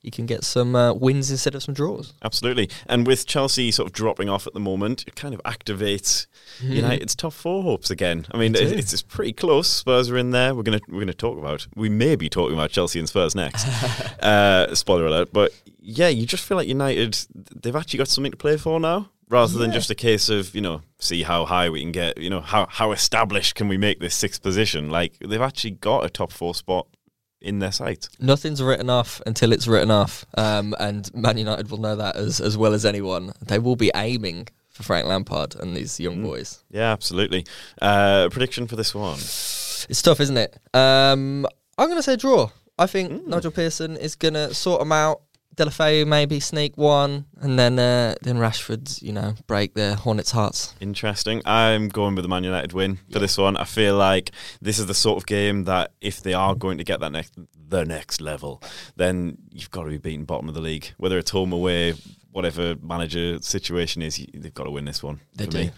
he 0.00 0.10
can 0.10 0.26
get 0.26 0.44
some 0.44 0.76
uh, 0.76 0.92
wins 0.92 1.30
instead 1.30 1.54
of 1.54 1.62
some 1.62 1.74
draws. 1.74 2.14
Absolutely. 2.22 2.70
And 2.86 3.06
with 3.06 3.26
Chelsea 3.26 3.70
sort 3.70 3.88
of 3.88 3.92
dropping 3.92 4.28
off 4.28 4.46
at 4.46 4.54
the 4.54 4.60
moment, 4.60 5.04
it 5.06 5.16
kind 5.16 5.34
of 5.34 5.42
activates 5.42 6.26
United's 6.60 7.16
top 7.16 7.32
four 7.32 7.62
hopes 7.62 7.90
again. 7.90 8.26
I 8.30 8.38
mean, 8.38 8.54
it, 8.54 8.72
it's, 8.72 8.92
it's 8.92 9.02
pretty 9.02 9.32
close. 9.32 9.68
Spurs 9.68 10.10
are 10.10 10.16
in 10.16 10.30
there. 10.30 10.54
We're 10.54 10.62
gonna 10.62 10.80
we're 10.88 11.00
gonna 11.00 11.12
talk 11.12 11.38
about. 11.38 11.66
We 11.74 11.88
may 11.88 12.14
be 12.14 12.28
talking 12.28 12.54
about 12.54 12.70
Chelsea 12.70 12.98
and 12.98 13.08
Spurs 13.08 13.34
next. 13.34 13.66
uh, 14.22 14.74
spoiler 14.74 15.06
alert. 15.06 15.32
But 15.32 15.52
yeah, 15.80 16.08
you 16.08 16.26
just 16.26 16.44
feel 16.44 16.56
like 16.56 16.68
United. 16.68 17.18
They've 17.34 17.76
actually 17.76 17.98
got 17.98 18.08
something 18.08 18.32
to 18.32 18.36
play 18.36 18.56
for 18.56 18.78
now, 18.78 19.10
rather 19.28 19.58
than 19.58 19.72
just 19.72 19.90
a 19.90 19.94
case 19.94 20.28
of 20.28 20.54
you 20.54 20.60
know 20.60 20.82
see 20.98 21.22
how 21.22 21.46
high 21.46 21.68
we 21.68 21.80
can 21.80 21.92
get. 21.92 22.18
You 22.18 22.30
know 22.30 22.40
how 22.40 22.66
how 22.70 22.92
established 22.92 23.54
can 23.54 23.68
we 23.68 23.76
make 23.76 24.00
this 24.00 24.14
sixth 24.14 24.42
position? 24.42 24.90
Like 24.90 25.18
they've 25.18 25.40
actually 25.40 25.72
got 25.72 26.04
a 26.04 26.10
top 26.10 26.32
four 26.32 26.54
spot 26.54 26.86
in 27.40 27.58
their 27.58 27.72
sight. 27.72 28.08
Nothing's 28.18 28.62
written 28.62 28.88
off 28.90 29.20
until 29.26 29.52
it's 29.52 29.66
written 29.66 29.90
off, 29.90 30.24
um, 30.36 30.74
and 30.78 31.12
Man 31.14 31.38
United 31.38 31.70
will 31.70 31.78
know 31.78 31.96
that 31.96 32.16
as 32.16 32.40
as 32.40 32.56
well 32.56 32.72
as 32.74 32.84
anyone. 32.84 33.32
They 33.46 33.58
will 33.58 33.76
be 33.76 33.90
aiming 33.94 34.48
for 34.70 34.82
Frank 34.82 35.06
Lampard 35.06 35.54
and 35.56 35.76
these 35.76 35.98
young 36.00 36.18
Mm. 36.18 36.24
boys. 36.24 36.62
Yeah, 36.70 36.92
absolutely. 36.92 37.46
Uh, 37.80 38.28
prediction 38.30 38.66
for 38.66 38.76
this 38.76 38.94
one. 38.94 39.18
It's 39.18 40.02
tough, 40.02 40.20
isn't 40.20 40.36
it? 40.36 40.56
Um, 40.74 41.46
I'm 41.78 41.86
going 41.88 41.98
to 41.98 42.02
say 42.02 42.16
draw. 42.16 42.50
I 42.78 42.86
think 42.86 43.10
Mm. 43.12 43.26
Nigel 43.28 43.52
Pearson 43.52 43.96
is 43.96 44.16
going 44.16 44.34
to 44.34 44.52
sort 44.52 44.80
them 44.80 44.92
out. 44.92 45.22
Deulofeu 45.56 46.06
maybe 46.06 46.38
sneak 46.40 46.76
one, 46.76 47.24
and 47.40 47.58
then 47.58 47.78
uh, 47.78 48.14
then 48.22 48.36
Rashford's 48.36 49.02
you 49.02 49.12
know 49.12 49.34
break 49.46 49.74
the 49.74 49.94
Hornets' 49.96 50.30
hearts. 50.32 50.74
Interesting. 50.80 51.40
I'm 51.46 51.88
going 51.88 52.14
with 52.14 52.24
the 52.24 52.28
Man 52.28 52.44
United 52.44 52.72
win 52.72 52.96
for 52.96 53.02
Yeah. 53.08 53.18
this 53.20 53.38
one. 53.38 53.56
I 53.56 53.64
feel 53.64 53.96
like 53.96 54.32
this 54.60 54.78
is 54.78 54.86
the 54.86 54.94
sort 54.94 55.16
of 55.16 55.26
game 55.26 55.64
that 55.64 55.92
if 56.00 56.22
they 56.22 56.34
are 56.34 56.54
going 56.54 56.78
to 56.78 56.84
get 56.84 57.00
that 57.00 57.12
next 57.12 57.32
the 57.68 57.84
next 57.84 58.20
level, 58.20 58.62
then 58.96 59.38
you've 59.50 59.70
got 59.70 59.84
to 59.84 59.88
be 59.88 59.98
beating 59.98 60.24
bottom 60.24 60.48
of 60.48 60.54
the 60.54 60.60
league, 60.60 60.92
whether 60.98 61.18
it's 61.18 61.30
home 61.30 61.52
away. 61.52 61.94
Whatever 62.32 62.74
manager 62.82 63.38
situation 63.40 64.02
is, 64.02 64.22
they've 64.34 64.52
got 64.52 64.64
to 64.64 64.70
win 64.70 64.84
this 64.84 65.02
one. 65.02 65.20
They 65.36 65.46
do. 65.46 65.70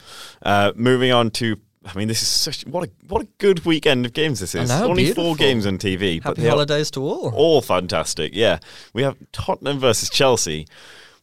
Uh, 0.42 0.72
moving 0.74 1.12
on 1.12 1.30
to, 1.38 1.56
I 1.88 1.98
mean, 1.98 2.08
this 2.08 2.22
is 2.22 2.28
such 2.28 2.62
what 2.66 2.88
a 2.88 2.90
what 3.08 3.22
a 3.22 3.28
good 3.38 3.64
weekend 3.64 4.04
of 4.06 4.12
games 4.12 4.40
this 4.40 4.54
is. 4.54 4.68
know, 4.68 4.88
Only 4.88 5.04
beautiful. 5.04 5.24
four 5.24 5.36
games 5.36 5.66
on 5.66 5.78
TV, 5.78 6.22
but 6.22 6.30
Happy 6.30 6.42
they 6.42 6.48
holidays 6.48 6.90
to 6.92 7.02
all. 7.02 7.30
all 7.34 7.60
fantastic. 7.62 8.32
Yeah, 8.34 8.58
we 8.92 9.02
have 9.02 9.16
Tottenham 9.32 9.78
versus 9.78 10.08
Chelsea. 10.10 10.66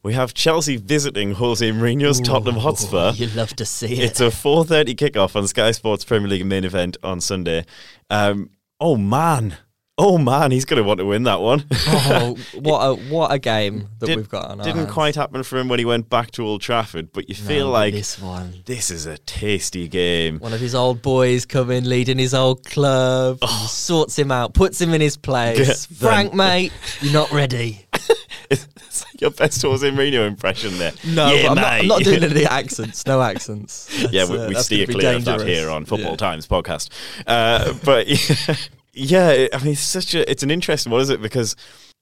We 0.02 0.14
have 0.14 0.34
Chelsea 0.34 0.76
visiting 0.76 1.32
Jose 1.32 1.68
Mourinho's 1.72 2.20
Tottenham 2.20 2.56
Hotspur. 2.56 3.12
You 3.16 3.26
love 3.28 3.54
to 3.56 3.64
see 3.66 3.92
it. 3.94 3.98
It's 4.04 4.20
a 4.20 4.26
4:30 4.30 4.94
kickoff 4.94 5.34
on 5.36 5.46
Sky 5.48 5.72
Sports 5.72 6.04
Premier 6.04 6.28
League 6.28 6.46
main 6.46 6.64
event 6.64 6.96
on 7.02 7.20
Sunday. 7.20 7.64
Um, 8.10 8.50
oh 8.80 8.96
man, 8.96 9.56
oh 9.98 10.18
man, 10.18 10.50
he's 10.50 10.64
going 10.64 10.82
to 10.82 10.86
want 10.86 10.98
to 10.98 11.06
win 11.06 11.22
that 11.24 11.40
one. 11.40 11.64
oh, 11.86 12.36
what 12.54 12.80
a 12.80 12.94
what 13.10 13.32
a 13.32 13.38
game 13.38 13.88
that 13.98 14.06
Did, 14.06 14.16
we've 14.16 14.28
got. 14.28 14.50
On 14.50 14.58
didn't 14.58 14.76
hands. 14.76 14.92
quite 14.92 15.14
happen 15.14 15.42
for 15.42 15.58
him 15.58 15.68
when 15.68 15.78
he 15.78 15.84
went 15.84 16.08
back 16.10 16.30
to 16.32 16.44
Old 16.46 16.60
Trafford, 16.60 17.12
but 17.12 17.28
you 17.28 17.34
feel 17.34 17.68
like 17.68 17.94
this 17.94 18.20
one. 18.20 18.62
this 18.66 18.90
is 18.90 19.06
a 19.06 19.18
tasty 19.18 19.88
game. 19.88 20.38
One 20.38 20.52
of 20.52 20.60
his 20.60 20.74
old 20.74 21.02
boys 21.02 21.46
coming, 21.46 21.84
leading 21.84 22.18
his 22.18 22.34
old 22.34 22.64
club, 22.64 23.38
Oh. 23.42 23.66
sorts 23.68 24.18
him 24.18 24.30
out, 24.30 24.52
puts 24.54 24.80
him 24.80 24.92
in 24.94 25.00
his 25.00 25.16
place. 25.16 25.86
Frank, 25.86 26.34
mate, 26.34 26.72
you're 27.00 27.12
not 27.12 27.30
ready. 27.32 27.86
It's 28.48 29.04
like 29.04 29.20
your 29.20 29.30
best 29.30 29.60
Jose 29.60 29.90
Mourinho 29.90 30.26
impression 30.26 30.78
there. 30.78 30.92
No, 31.04 31.30
Yeah, 31.34 31.48
I'm, 31.50 31.54
not, 31.56 31.64
I'm 31.64 31.86
not 31.86 32.02
doing 32.02 32.22
any 32.22 32.46
accents. 32.46 33.04
No 33.04 33.20
accents. 33.20 33.88
yeah, 34.12 34.24
That's, 34.24 34.30
we, 34.30 34.38
uh, 34.38 34.48
we 34.48 34.54
that's 34.54 34.66
steer 34.66 34.86
clear 34.86 35.16
of 35.16 35.24
that 35.24 35.40
here 35.46 35.68
on 35.68 35.84
Football 35.84 36.12
Yeah. 36.12 36.16
Times 36.16 36.46
podcast. 36.46 36.88
Uh, 37.26 37.74
but 37.84 38.06
yeah, 38.06 38.54
I 38.96 39.58
mean, 39.62 39.72
it's 39.72 39.80
such 39.80 40.14
a 40.14 40.28
it's 40.30 40.42
an 40.42 40.50
interesting 40.50 40.90
one, 40.90 41.02
is 41.02 41.10
it? 41.10 41.20
Because 41.20 41.54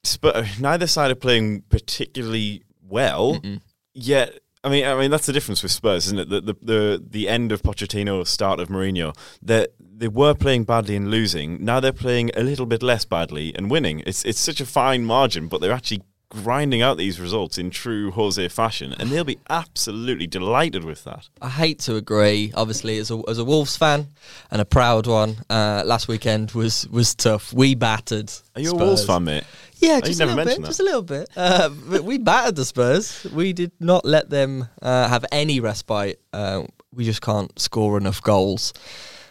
Spur, 0.05 0.47
neither 0.61 0.87
side 0.87 1.11
are 1.11 1.17
playing 1.17 1.63
particularly 1.63 2.63
well. 2.89 3.35
Mm-mm. 3.37 3.61
Yet, 3.95 4.39
I 4.63 4.69
mean, 4.69 4.85
I 4.85 4.99
mean 4.99 5.11
that's 5.11 5.27
the 5.27 5.33
difference 5.33 5.63
with 5.63 5.73
Spurs, 5.73 6.07
isn't 6.07 6.21
it? 6.21 6.29
The 6.29 6.41
the 6.41 6.55
the, 6.63 7.05
the 7.11 7.29
end 7.29 7.53
of 7.53 7.63
Pochettino, 7.63 8.27
start 8.27 8.61
of 8.61 8.69
Mourinho. 8.69 9.17
That 9.43 9.75
they 9.79 10.09
were 10.09 10.35
playing 10.35 10.65
badly 10.65 10.97
and 10.97 11.11
losing. 11.11 11.65
Now 11.65 11.81
they're 11.81 11.93
playing 11.93 12.31
a 12.37 12.43
little 12.43 12.67
bit 12.67 12.83
less 12.83 13.05
badly 13.05 13.55
and 13.55 13.71
winning. 13.71 14.03
It's 14.07 14.25
it's 14.25 14.41
such 14.41 14.61
a 14.61 14.67
fine 14.67 15.05
margin, 15.05 15.49
but 15.49 15.61
they're 15.61 15.73
actually 15.73 16.03
grinding 16.43 16.83
out 16.83 16.97
these 16.97 17.21
results 17.21 17.59
in 17.59 17.71
true 17.71 18.11
Jose 18.11 18.49
fashion, 18.49 18.95
and 18.99 19.09
they'll 19.11 19.25
be 19.25 19.39
absolutely 19.49 20.27
delighted 20.27 20.85
with 20.85 21.05
that. 21.05 21.29
I 21.41 21.49
hate 21.49 21.79
to 21.81 21.97
agree. 21.97 22.53
Obviously, 22.55 22.99
as 22.99 23.11
a, 23.11 23.23
as 23.29 23.39
a 23.39 23.45
Wolves 23.45 23.77
fan 23.77 24.09
and 24.51 24.61
a 24.61 24.65
proud 24.65 25.07
one, 25.07 25.37
uh, 25.49 25.83
last 25.87 26.09
weekend 26.09 26.51
was 26.53 26.89
was 26.89 27.15
tough. 27.15 27.53
We 27.53 27.75
battered. 27.75 28.33
Are 28.57 28.61
you 28.61 28.69
Spurs. 28.69 28.81
a 28.81 28.85
Wolves 28.85 29.07
fan, 29.07 29.25
mate? 29.25 29.45
Yeah, 29.77 29.97
you 29.97 30.03
just 30.03 30.21
a 30.21 30.27
little 30.27 30.45
bit. 30.45 30.65
Just 30.65 30.81
a 30.81 30.83
little 30.83 31.03
bit. 31.03 31.29
Uh, 31.37 31.71
we 32.03 32.19
battered 32.19 32.57
the 32.57 32.65
Spurs. 32.65 33.27
We 33.33 33.53
did 33.53 33.73
not 33.81 34.05
let 34.05 34.31
them 34.31 34.69
uh, 34.83 35.09
have 35.09 35.25
any 35.31 35.61
respite. 35.61 36.21
Uh, 36.33 36.65
we 36.93 37.05
just 37.05 37.23
can't 37.23 37.57
score 37.59 37.99
enough 37.99 38.23
goals. 38.23 38.73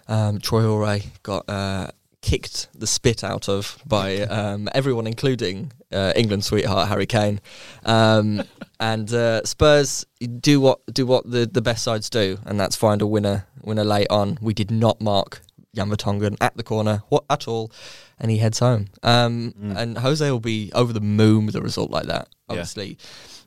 Um, 0.08 0.40
Traore 0.40 1.06
got 1.24 1.50
uh, 1.50 1.88
kicked 2.24 2.70
the 2.74 2.88
spit 2.88 3.24
out 3.24 3.48
of 3.48 3.78
by 3.86 4.22
um, 4.22 4.68
everyone, 4.74 5.06
including 5.06 5.72
uh, 5.92 6.14
England 6.16 6.44
sweetheart 6.44 6.88
Harry 6.88 7.06
Kane. 7.06 7.40
Um, 7.86 8.42
and 8.80 9.14
uh, 9.14 9.44
Spurs 9.44 10.06
do 10.40 10.60
what 10.60 10.80
do 10.92 11.06
what 11.06 11.30
the, 11.30 11.46
the 11.46 11.62
best 11.62 11.84
sides 11.84 12.10
do, 12.10 12.40
and 12.46 12.60
that's 12.60 12.76
find 12.76 13.02
a 13.02 13.08
winner 13.08 13.46
winner 13.62 13.84
late 13.84 14.08
on. 14.10 14.40
We 14.42 14.54
did 14.56 14.72
not 14.72 15.00
mark 15.02 15.42
Jan 15.76 15.90
Vertonghen 15.90 16.38
at 16.42 16.56
the 16.58 16.64
corner 16.64 17.04
what 17.10 17.26
at 17.30 17.48
all, 17.48 17.72
and 18.20 18.32
he 18.32 18.38
heads 18.38 18.60
home. 18.60 18.88
Um, 19.04 19.54
Mm. 19.62 19.78
And 19.78 19.98
Jose 20.00 20.32
will 20.32 20.40
be 20.40 20.72
over 20.74 20.94
the 20.94 21.02
moon 21.02 21.46
with 21.46 21.56
a 21.56 21.62
result 21.62 21.92
like 21.92 22.06
that. 22.08 22.28
Yeah. 22.32 22.54
Obviously, 22.54 22.98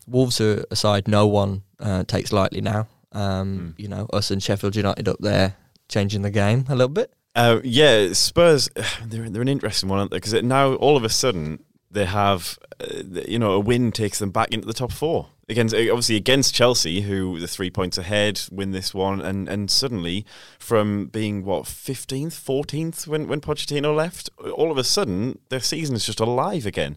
Wolves 0.06 0.40
are 0.40 0.64
a 0.70 0.76
side 0.76 1.08
no 1.08 1.26
one 1.26 1.62
uh, 1.80 2.04
takes 2.04 2.32
lightly 2.32 2.60
now. 2.60 2.86
Um, 3.12 3.74
Mm. 3.76 3.82
You 3.82 3.88
know, 3.88 4.06
us 4.12 4.30
and 4.30 4.42
Sheffield 4.42 4.76
United 4.76 5.08
up 5.08 5.16
there 5.20 5.56
changing 5.88 6.22
the 6.22 6.30
game 6.30 6.64
a 6.68 6.74
little 6.74 6.88
bit. 6.92 7.12
Uh, 7.36 7.60
yeah, 7.62 8.14
Spurs, 8.14 8.70
they're, 9.04 9.28
they're 9.28 9.42
an 9.42 9.48
interesting 9.48 9.88
one, 9.88 9.98
aren't 9.98 10.10
they? 10.10 10.16
Because 10.16 10.42
now 10.42 10.74
all 10.74 10.96
of 10.96 11.04
a 11.04 11.10
sudden 11.10 11.62
they 11.90 12.06
have, 12.06 12.58
uh, 12.80 13.20
you 13.28 13.38
know, 13.38 13.52
a 13.52 13.60
win 13.60 13.92
takes 13.92 14.18
them 14.18 14.30
back 14.30 14.52
into 14.52 14.66
the 14.66 14.72
top 14.72 14.90
four. 14.90 15.28
Against, 15.48 15.74
uh, 15.74 15.78
obviously 15.78 16.16
against 16.16 16.54
Chelsea, 16.54 17.02
who 17.02 17.38
the 17.38 17.46
three 17.46 17.70
points 17.70 17.98
ahead, 17.98 18.40
win 18.50 18.72
this 18.72 18.94
one, 18.94 19.20
and, 19.20 19.48
and 19.48 19.70
suddenly 19.70 20.24
from 20.58 21.06
being, 21.06 21.44
what, 21.44 21.64
15th, 21.64 22.32
14th 22.32 23.06
when, 23.06 23.28
when 23.28 23.42
Pochettino 23.42 23.94
left, 23.94 24.30
all 24.54 24.72
of 24.72 24.78
a 24.78 24.84
sudden 24.84 25.38
their 25.50 25.60
season 25.60 25.94
is 25.94 26.06
just 26.06 26.20
alive 26.20 26.64
again. 26.64 26.96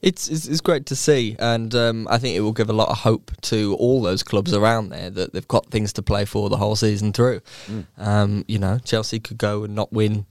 It's, 0.00 0.28
it's 0.28 0.46
it's 0.46 0.60
great 0.60 0.86
to 0.86 0.96
see, 0.96 1.36
and 1.38 1.74
um, 1.74 2.08
I 2.10 2.18
think 2.18 2.36
it 2.36 2.40
will 2.40 2.52
give 2.52 2.70
a 2.70 2.74
lot 2.74 2.88
of 2.88 2.98
hope 2.98 3.30
to 3.42 3.76
all 3.78 4.02
those 4.02 4.22
clubs 4.22 4.52
around 4.52 4.90
there 4.90 5.10
that 5.10 5.32
they've 5.32 5.48
got 5.48 5.66
things 5.66 5.92
to 5.94 6.02
play 6.02 6.24
for 6.24 6.48
the 6.48 6.56
whole 6.56 6.76
season 6.76 7.12
through. 7.12 7.40
Mm. 7.66 7.86
Um, 7.96 8.44
you 8.48 8.58
know, 8.58 8.78
Chelsea 8.78 9.20
could 9.20 9.38
go 9.38 9.64
and 9.64 9.74
not 9.74 9.92
win 9.92 10.26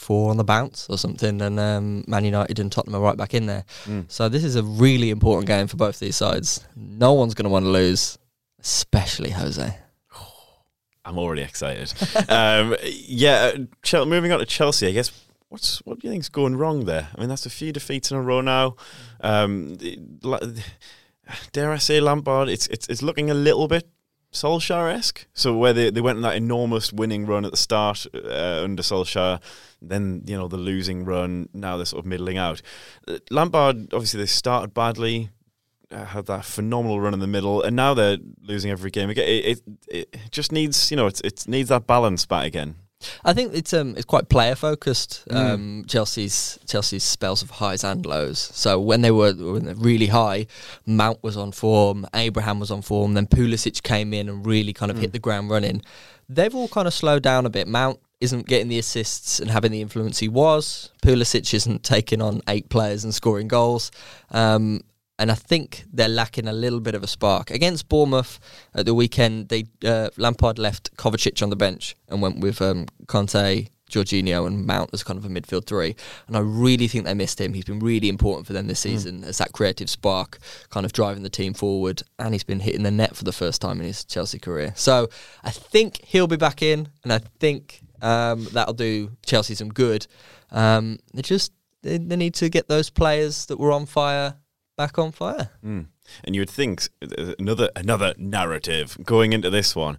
four 0.00 0.30
on 0.30 0.38
the 0.38 0.44
bounce 0.44 0.88
or 0.88 0.98
something, 0.98 1.40
and 1.42 1.60
um, 1.60 2.04
Man 2.08 2.24
United 2.24 2.58
and 2.58 2.72
Tottenham 2.72 3.00
are 3.00 3.04
right 3.04 3.16
back 3.16 3.34
in 3.34 3.46
there. 3.46 3.64
Mm. 3.84 4.10
So 4.10 4.28
this 4.28 4.42
is 4.42 4.56
a 4.56 4.62
really 4.62 5.10
important 5.10 5.46
game 5.46 5.66
for 5.66 5.76
both 5.76 5.98
these 5.98 6.16
sides. 6.16 6.66
No 6.74 7.12
one's 7.12 7.34
going 7.34 7.44
to 7.44 7.50
want 7.50 7.66
to 7.66 7.70
lose, 7.70 8.18
especially 8.60 9.30
Jose. 9.30 9.76
I'm 11.04 11.18
already 11.18 11.42
excited. 11.42 11.92
um, 12.28 12.76
yeah, 12.82 13.52
uh, 13.92 14.04
moving 14.04 14.32
on 14.32 14.38
to 14.38 14.46
Chelsea, 14.46 14.88
I 14.88 14.92
guess. 14.92 15.12
What's 15.50 15.78
what 15.80 15.98
do 15.98 16.06
you 16.06 16.12
think's 16.12 16.28
going 16.28 16.56
wrong 16.56 16.84
there? 16.84 17.08
I 17.14 17.20
mean, 17.20 17.28
that's 17.28 17.44
a 17.44 17.50
few 17.50 17.72
defeats 17.72 18.12
in 18.12 18.16
a 18.16 18.22
row 18.22 18.40
now. 18.40 18.76
Um, 19.20 19.76
dare 21.52 21.72
I 21.72 21.78
say, 21.78 22.00
Lampard? 22.00 22.48
It's 22.48 22.68
it's 22.68 22.86
it's 22.88 23.02
looking 23.02 23.30
a 23.30 23.34
little 23.34 23.66
bit 23.66 23.88
Solskjaer 24.32 24.92
esque. 24.92 25.26
So 25.34 25.56
where 25.56 25.72
they, 25.72 25.90
they 25.90 26.00
went 26.00 26.16
on 26.16 26.22
that 26.22 26.36
enormous 26.36 26.92
winning 26.92 27.26
run 27.26 27.44
at 27.44 27.50
the 27.50 27.56
start 27.56 28.06
uh, 28.14 28.62
under 28.62 28.84
Solskjaer, 28.84 29.40
then 29.82 30.22
you 30.24 30.36
know 30.36 30.46
the 30.46 30.56
losing 30.56 31.04
run. 31.04 31.48
Now 31.52 31.76
they're 31.76 31.86
sort 31.86 32.04
of 32.04 32.06
middling 32.06 32.38
out. 32.38 32.62
Uh, 33.08 33.18
Lampard 33.28 33.92
obviously 33.92 34.20
they 34.20 34.26
started 34.26 34.72
badly. 34.72 35.30
Uh, 35.90 36.04
had 36.04 36.26
that 36.26 36.44
phenomenal 36.44 37.00
run 37.00 37.12
in 37.12 37.18
the 37.18 37.26
middle, 37.26 37.60
and 37.60 37.74
now 37.74 37.92
they're 37.92 38.18
losing 38.42 38.70
every 38.70 38.92
game. 38.92 39.10
Again, 39.10 39.28
it, 39.28 39.60
it, 39.88 40.14
it 40.14 40.30
just 40.30 40.52
needs, 40.52 40.88
you 40.92 40.96
know, 40.96 41.08
it's, 41.08 41.20
it 41.22 41.48
needs 41.48 41.68
that 41.70 41.88
balance 41.88 42.24
back 42.26 42.46
again. 42.46 42.76
I 43.24 43.32
think 43.32 43.54
it's 43.54 43.72
um 43.72 43.94
it's 43.96 44.04
quite 44.04 44.28
player 44.28 44.54
focused. 44.54 45.24
Mm. 45.30 45.36
Um, 45.36 45.84
Chelsea's 45.86 46.58
Chelsea's 46.66 47.04
spells 47.04 47.42
of 47.42 47.50
highs 47.50 47.82
and 47.84 48.04
lows. 48.04 48.38
So 48.38 48.78
when 48.80 49.00
they 49.00 49.10
were 49.10 49.32
when 49.32 49.64
they're 49.64 49.74
really 49.74 50.06
high, 50.08 50.46
Mount 50.86 51.22
was 51.22 51.36
on 51.36 51.52
form, 51.52 52.06
Abraham 52.14 52.60
was 52.60 52.70
on 52.70 52.82
form, 52.82 53.14
then 53.14 53.26
Pulisic 53.26 53.82
came 53.82 54.12
in 54.12 54.28
and 54.28 54.44
really 54.46 54.72
kind 54.72 54.90
of 54.90 54.96
Mm. 54.98 55.00
hit 55.00 55.12
the 55.12 55.18
ground 55.18 55.50
running. 55.50 55.82
They've 56.28 56.54
all 56.54 56.68
kind 56.68 56.86
of 56.86 56.94
slowed 56.94 57.22
down 57.22 57.46
a 57.46 57.50
bit. 57.50 57.66
Mount 57.66 57.98
isn't 58.20 58.46
getting 58.46 58.68
the 58.68 58.78
assists 58.78 59.40
and 59.40 59.50
having 59.50 59.72
the 59.72 59.80
influence 59.80 60.18
he 60.18 60.28
was. 60.28 60.90
Pulisic 61.02 61.54
isn't 61.54 61.82
taking 61.82 62.20
on 62.20 62.42
eight 62.48 62.68
players 62.68 63.02
and 63.02 63.14
scoring 63.14 63.48
goals. 63.48 63.90
Um, 64.30 64.82
and 65.20 65.30
I 65.30 65.34
think 65.34 65.84
they're 65.92 66.08
lacking 66.08 66.48
a 66.48 66.52
little 66.52 66.80
bit 66.80 66.94
of 66.94 67.02
a 67.02 67.06
spark. 67.06 67.50
Against 67.50 67.90
Bournemouth 67.90 68.40
at 68.74 68.86
the 68.86 68.94
weekend, 68.94 69.50
they 69.50 69.66
uh, 69.84 70.08
Lampard 70.16 70.58
left 70.58 70.96
Kovacic 70.96 71.42
on 71.42 71.50
the 71.50 71.56
bench 71.56 71.94
and 72.08 72.22
went 72.22 72.40
with 72.40 72.62
um, 72.62 72.86
Kanté, 73.04 73.68
Jorginho, 73.90 74.46
and 74.46 74.64
Mount 74.64 74.88
as 74.94 75.04
kind 75.04 75.18
of 75.18 75.26
a 75.26 75.28
midfield 75.28 75.66
three. 75.66 75.94
And 76.26 76.38
I 76.38 76.40
really 76.40 76.88
think 76.88 77.04
they 77.04 77.12
missed 77.12 77.38
him. 77.38 77.52
He's 77.52 77.66
been 77.66 77.80
really 77.80 78.08
important 78.08 78.46
for 78.46 78.54
them 78.54 78.66
this 78.66 78.80
season 78.80 79.22
as 79.24 79.36
that 79.36 79.52
creative 79.52 79.90
spark, 79.90 80.38
kind 80.70 80.86
of 80.86 80.92
driving 80.94 81.22
the 81.22 81.28
team 81.28 81.52
forward. 81.52 82.02
And 82.18 82.32
he's 82.32 82.44
been 82.44 82.60
hitting 82.60 82.82
the 82.82 82.90
net 82.90 83.14
for 83.14 83.24
the 83.24 83.32
first 83.32 83.60
time 83.60 83.78
in 83.78 83.86
his 83.86 84.06
Chelsea 84.06 84.38
career. 84.38 84.72
So 84.74 85.10
I 85.44 85.50
think 85.50 86.00
he'll 86.02 86.28
be 86.28 86.38
back 86.38 86.62
in, 86.62 86.88
and 87.04 87.12
I 87.12 87.18
think 87.40 87.82
um, 88.00 88.48
that'll 88.52 88.72
do 88.72 89.10
Chelsea 89.26 89.54
some 89.54 89.68
good. 89.68 90.06
Um, 90.50 90.98
they 91.12 91.20
just 91.20 91.52
they, 91.82 91.98
they 91.98 92.16
need 92.16 92.32
to 92.36 92.48
get 92.48 92.68
those 92.68 92.88
players 92.88 93.44
that 93.46 93.58
were 93.58 93.72
on 93.72 93.84
fire 93.84 94.36
back 94.80 94.98
on 94.98 95.12
fire. 95.12 95.50
Mm. 95.62 95.86
And 96.24 96.34
you 96.34 96.40
would 96.40 96.48
think 96.48 96.88
uh, 97.02 97.34
another 97.38 97.68
another 97.76 98.14
narrative 98.16 98.96
going 99.04 99.34
into 99.34 99.50
this 99.50 99.76
one. 99.76 99.98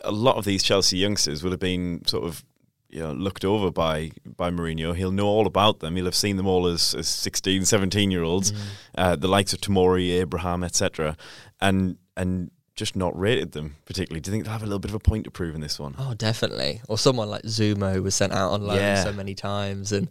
A 0.00 0.10
lot 0.10 0.36
of 0.36 0.44
these 0.44 0.64
Chelsea 0.64 0.98
youngsters 0.98 1.42
would 1.42 1.52
have 1.52 1.60
been 1.60 2.04
sort 2.06 2.24
of 2.24 2.44
you 2.88 3.00
know 3.00 3.12
looked 3.12 3.44
over 3.44 3.70
by 3.70 4.10
by 4.24 4.50
Mourinho. 4.50 4.96
He'll 4.96 5.12
know 5.12 5.28
all 5.28 5.46
about 5.46 5.78
them. 5.78 5.94
He'll 5.94 6.06
have 6.06 6.16
seen 6.16 6.36
them 6.36 6.46
all 6.48 6.66
as, 6.66 6.92
as 6.94 7.06
16, 7.06 7.66
17 7.66 8.10
year 8.10 8.24
olds, 8.24 8.52
uh, 8.98 9.14
the 9.14 9.28
likes 9.28 9.52
of 9.52 9.60
Tamori, 9.60 10.10
Abraham, 10.20 10.64
etc. 10.64 11.16
And 11.60 11.96
and 12.16 12.50
just 12.76 12.94
not 12.94 13.18
rated 13.18 13.52
them 13.52 13.76
particularly. 13.86 14.20
Do 14.20 14.30
you 14.30 14.32
think 14.32 14.44
they'll 14.44 14.52
have 14.52 14.62
a 14.62 14.66
little 14.66 14.78
bit 14.78 14.90
of 14.90 14.94
a 14.94 14.98
point 15.00 15.24
to 15.24 15.30
prove 15.30 15.54
in 15.54 15.60
this 15.62 15.78
one? 15.78 15.94
Oh, 15.98 16.12
definitely. 16.14 16.82
Or 16.88 16.98
someone 16.98 17.28
like 17.30 17.42
Zouma 17.44 17.94
who 17.94 18.02
was 18.02 18.14
sent 18.14 18.32
out 18.34 18.52
on 18.52 18.62
loan 18.66 18.76
Yeah. 18.76 19.02
so 19.02 19.12
many 19.12 19.34
times 19.34 19.92
and 19.92 20.08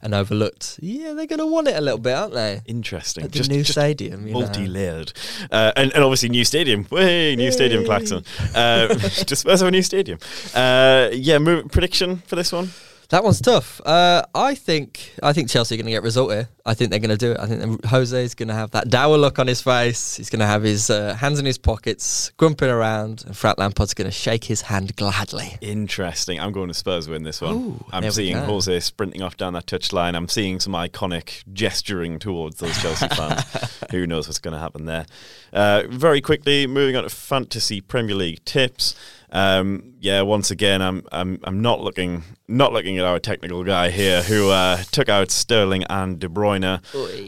and 0.00 0.14
overlooked. 0.14 0.78
Yeah, 0.82 1.14
they're 1.14 1.26
going 1.26 1.38
to 1.38 1.46
want 1.46 1.66
it 1.66 1.76
a 1.76 1.80
little 1.80 1.98
bit, 1.98 2.12
aren't 2.14 2.34
they? 2.34 2.60
Interesting. 2.66 3.24
At 3.24 3.32
the 3.32 3.42
new 3.48 3.64
stadium, 3.64 4.26
you 4.26 4.34
multi-layered, 4.34 5.12
uh, 5.50 5.72
and, 5.76 5.92
and 5.94 6.04
obviously 6.04 6.28
new 6.28 6.44
stadium. 6.44 6.86
Way 6.90 7.34
new 7.36 7.50
stadium, 7.50 7.80
Yay. 7.80 7.86
Claxon. 7.86 8.22
Uh, 8.54 8.94
just 8.98 9.38
Spurs 9.38 9.60
have 9.60 9.68
a 9.68 9.70
new 9.70 9.82
stadium. 9.82 10.18
Uh, 10.54 11.08
yeah, 11.12 11.38
move, 11.38 11.68
prediction 11.72 12.18
for 12.26 12.36
this 12.36 12.52
one. 12.52 12.68
That 13.10 13.22
one's 13.22 13.40
tough. 13.40 13.80
Uh, 13.84 14.22
I 14.34 14.54
think 14.54 15.12
I 15.22 15.32
think 15.32 15.50
Chelsea 15.50 15.74
are 15.74 15.78
going 15.78 15.86
to 15.86 15.92
get 15.92 15.98
a 15.98 16.02
result 16.02 16.32
here. 16.32 16.48
I 16.66 16.74
think 16.74 16.90
they're 16.90 16.98
going 17.00 17.10
to 17.10 17.16
do 17.16 17.32
it. 17.32 17.38
I 17.38 17.46
think 17.46 17.84
Jose 17.84 18.24
is 18.24 18.34
going 18.34 18.48
to 18.48 18.54
have 18.54 18.70
that 18.70 18.88
dour 18.88 19.18
look 19.18 19.38
on 19.38 19.46
his 19.46 19.60
face. 19.60 20.16
He's 20.16 20.30
going 20.30 20.40
to 20.40 20.46
have 20.46 20.62
his 20.62 20.88
uh, 20.88 21.14
hands 21.14 21.38
in 21.38 21.44
his 21.44 21.58
pockets, 21.58 22.32
grumping 22.38 22.70
around, 22.70 23.22
and 23.26 23.36
Frank 23.36 23.58
Lampard's 23.58 23.92
going 23.92 24.06
to 24.06 24.10
shake 24.12 24.44
his 24.44 24.62
hand 24.62 24.96
gladly. 24.96 25.58
Interesting. 25.60 26.40
I'm 26.40 26.52
going 26.52 26.68
to 26.68 26.74
Spurs 26.74 27.06
win 27.08 27.22
this 27.22 27.42
one. 27.42 27.54
Ooh, 27.54 27.84
I'm 27.92 28.10
seeing. 28.10 28.36
Jose 28.36 28.80
sprinting 28.80 29.22
off 29.22 29.36
down 29.36 29.52
that 29.52 29.66
touchline. 29.66 30.14
I'm 30.14 30.28
seeing 30.28 30.58
some 30.58 30.72
iconic 30.72 31.44
gesturing 31.52 32.18
towards 32.18 32.56
those 32.56 32.80
Chelsea 32.80 33.08
fans. 33.14 33.42
Who 33.90 34.06
knows 34.06 34.26
what's 34.26 34.38
going 34.38 34.54
to 34.54 34.60
happen 34.60 34.86
there? 34.86 35.04
Uh, 35.52 35.82
very 35.88 36.20
quickly, 36.20 36.66
moving 36.66 36.96
on 36.96 37.02
to 37.04 37.10
fantasy 37.10 37.80
Premier 37.82 38.14
League 38.14 38.44
tips. 38.44 38.94
Um, 39.34 39.94
yeah, 40.00 40.22
once 40.22 40.50
again, 40.52 40.80
I'm 40.80 41.02
I'm 41.10 41.40
I'm 41.42 41.60
not 41.60 41.80
looking 41.80 42.22
not 42.46 42.72
looking 42.72 42.98
at 42.98 43.04
our 43.04 43.18
technical 43.18 43.64
guy 43.64 43.90
here 43.90 44.22
who 44.22 44.50
uh, 44.50 44.76
took 44.92 45.08
out 45.08 45.30
Sterling 45.32 45.84
and 45.90 46.20
De 46.20 46.28
Bruyne. 46.28 46.80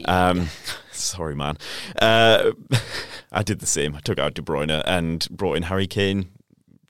Um, 0.09 0.49
sorry, 0.92 1.35
man. 1.35 1.59
Uh, 2.01 2.53
I 3.33 3.42
did 3.42 3.59
the 3.59 3.66
same. 3.66 3.97
I 3.97 4.01
took 4.01 4.19
out 4.21 4.35
De 4.35 4.42
Bruyne 4.42 4.83
and 4.87 5.27
brought 5.31 5.57
in 5.57 5.64
Harry 5.64 5.88
Kane. 5.88 6.31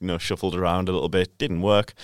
You 0.01 0.09
know, 0.09 0.19
shuffled 0.19 0.55
around 0.55 0.91
a 0.91 0.93
little 0.93 1.09
bit. 1.09 1.39
Didn't 1.39 1.63
work. 1.63 1.95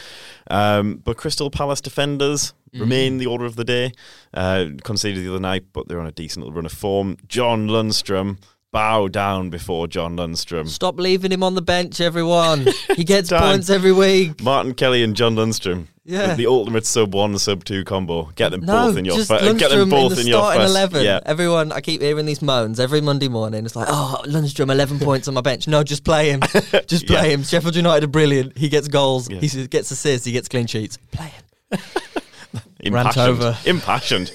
Um, 0.50 0.96
but 0.96 1.18
Crystal 1.18 1.50
Palace 1.50 1.82
defenders 1.82 2.54
remain 2.72 3.18
the 3.18 3.26
order 3.26 3.44
of 3.44 3.56
the 3.56 3.64
day. 3.64 3.92
Uh, 4.32 4.68
conceded 4.82 5.22
the 5.22 5.28
other 5.28 5.38
night, 5.38 5.66
but 5.74 5.88
they're 5.88 6.00
on 6.00 6.06
a 6.06 6.12
decent 6.12 6.42
little 6.46 6.56
run 6.56 6.64
of 6.64 6.72
form. 6.72 7.18
John 7.28 7.68
Lundstram. 7.68 8.38
Bow 8.72 9.06
down 9.06 9.50
before 9.50 9.86
John 9.86 10.16
Lundstram. 10.16 10.66
Stop 10.66 10.98
leaving 10.98 11.30
him 11.30 11.42
on 11.42 11.54
the 11.54 11.60
bench, 11.62 12.00
everyone. 12.00 12.66
He 12.96 13.04
gets 13.04 13.30
points 13.30 13.68
every 13.70 13.92
week. 13.92 14.42
Martin 14.42 14.72
Kelly 14.74 15.02
and 15.02 15.14
John 15.14 15.34
Lundstram. 15.36 15.88
Yeah. 16.04 16.28
The, 16.28 16.34
the 16.36 16.46
ultimate 16.46 16.84
sub 16.86 17.14
one, 17.14 17.36
sub 17.38 17.64
two 17.64 17.84
combo. 17.84 18.30
Get 18.34 18.50
them 18.50 18.62
No, 18.62 18.86
both 18.88 18.96
in 18.96 19.04
your 19.04 19.16
just 19.16 19.28
fa- 19.28 19.38
Lundstram 19.40 19.58
Get 19.58 19.70
them 19.70 19.88
both 19.90 20.12
in 20.12 20.16
the 20.16 20.20
in 20.22 20.26
your 20.28 20.40
starting 20.40 20.62
first. 20.62 20.70
eleven. 20.70 21.04
Yeah. 21.04 21.20
Everyone, 21.26 21.70
I 21.70 21.80
keep 21.82 22.00
hearing 22.00 22.24
these 22.26 22.40
moans 22.42 22.80
every 22.80 23.00
Monday 23.02 23.28
morning. 23.28 23.64
It's 23.66 23.76
like, 23.76 23.88
oh, 23.90 24.22
Lundstram, 24.26 24.70
eleven 24.70 24.98
points 25.08 25.28
on 25.28 25.34
my 25.34 25.42
bench. 25.42 25.68
No, 25.68 25.82
just 25.84 26.02
play 26.04 26.30
him. 26.30 26.40
Just 26.86 27.06
play 27.06 27.16
Yeah. 27.16 27.34
him. 27.34 27.42
Sheffield 27.44 27.76
United 27.76 28.04
are 28.04 28.08
brilliant. 28.08 28.56
He 28.56 28.68
gets 28.70 28.88
goals. 28.88 29.30
Yeah. 29.30 29.40
He 29.40 29.66
gets 29.68 29.90
assists. 29.90 30.24
He 30.26 30.32
gets 30.32 30.48
clean 30.48 30.66
sheets. 30.66 30.96
Play 31.12 31.30
him. 31.70 31.78
Rant 32.90 33.08
Impassioned. 33.16 33.28
over. 33.28 33.56
Impassioned. 33.64 34.32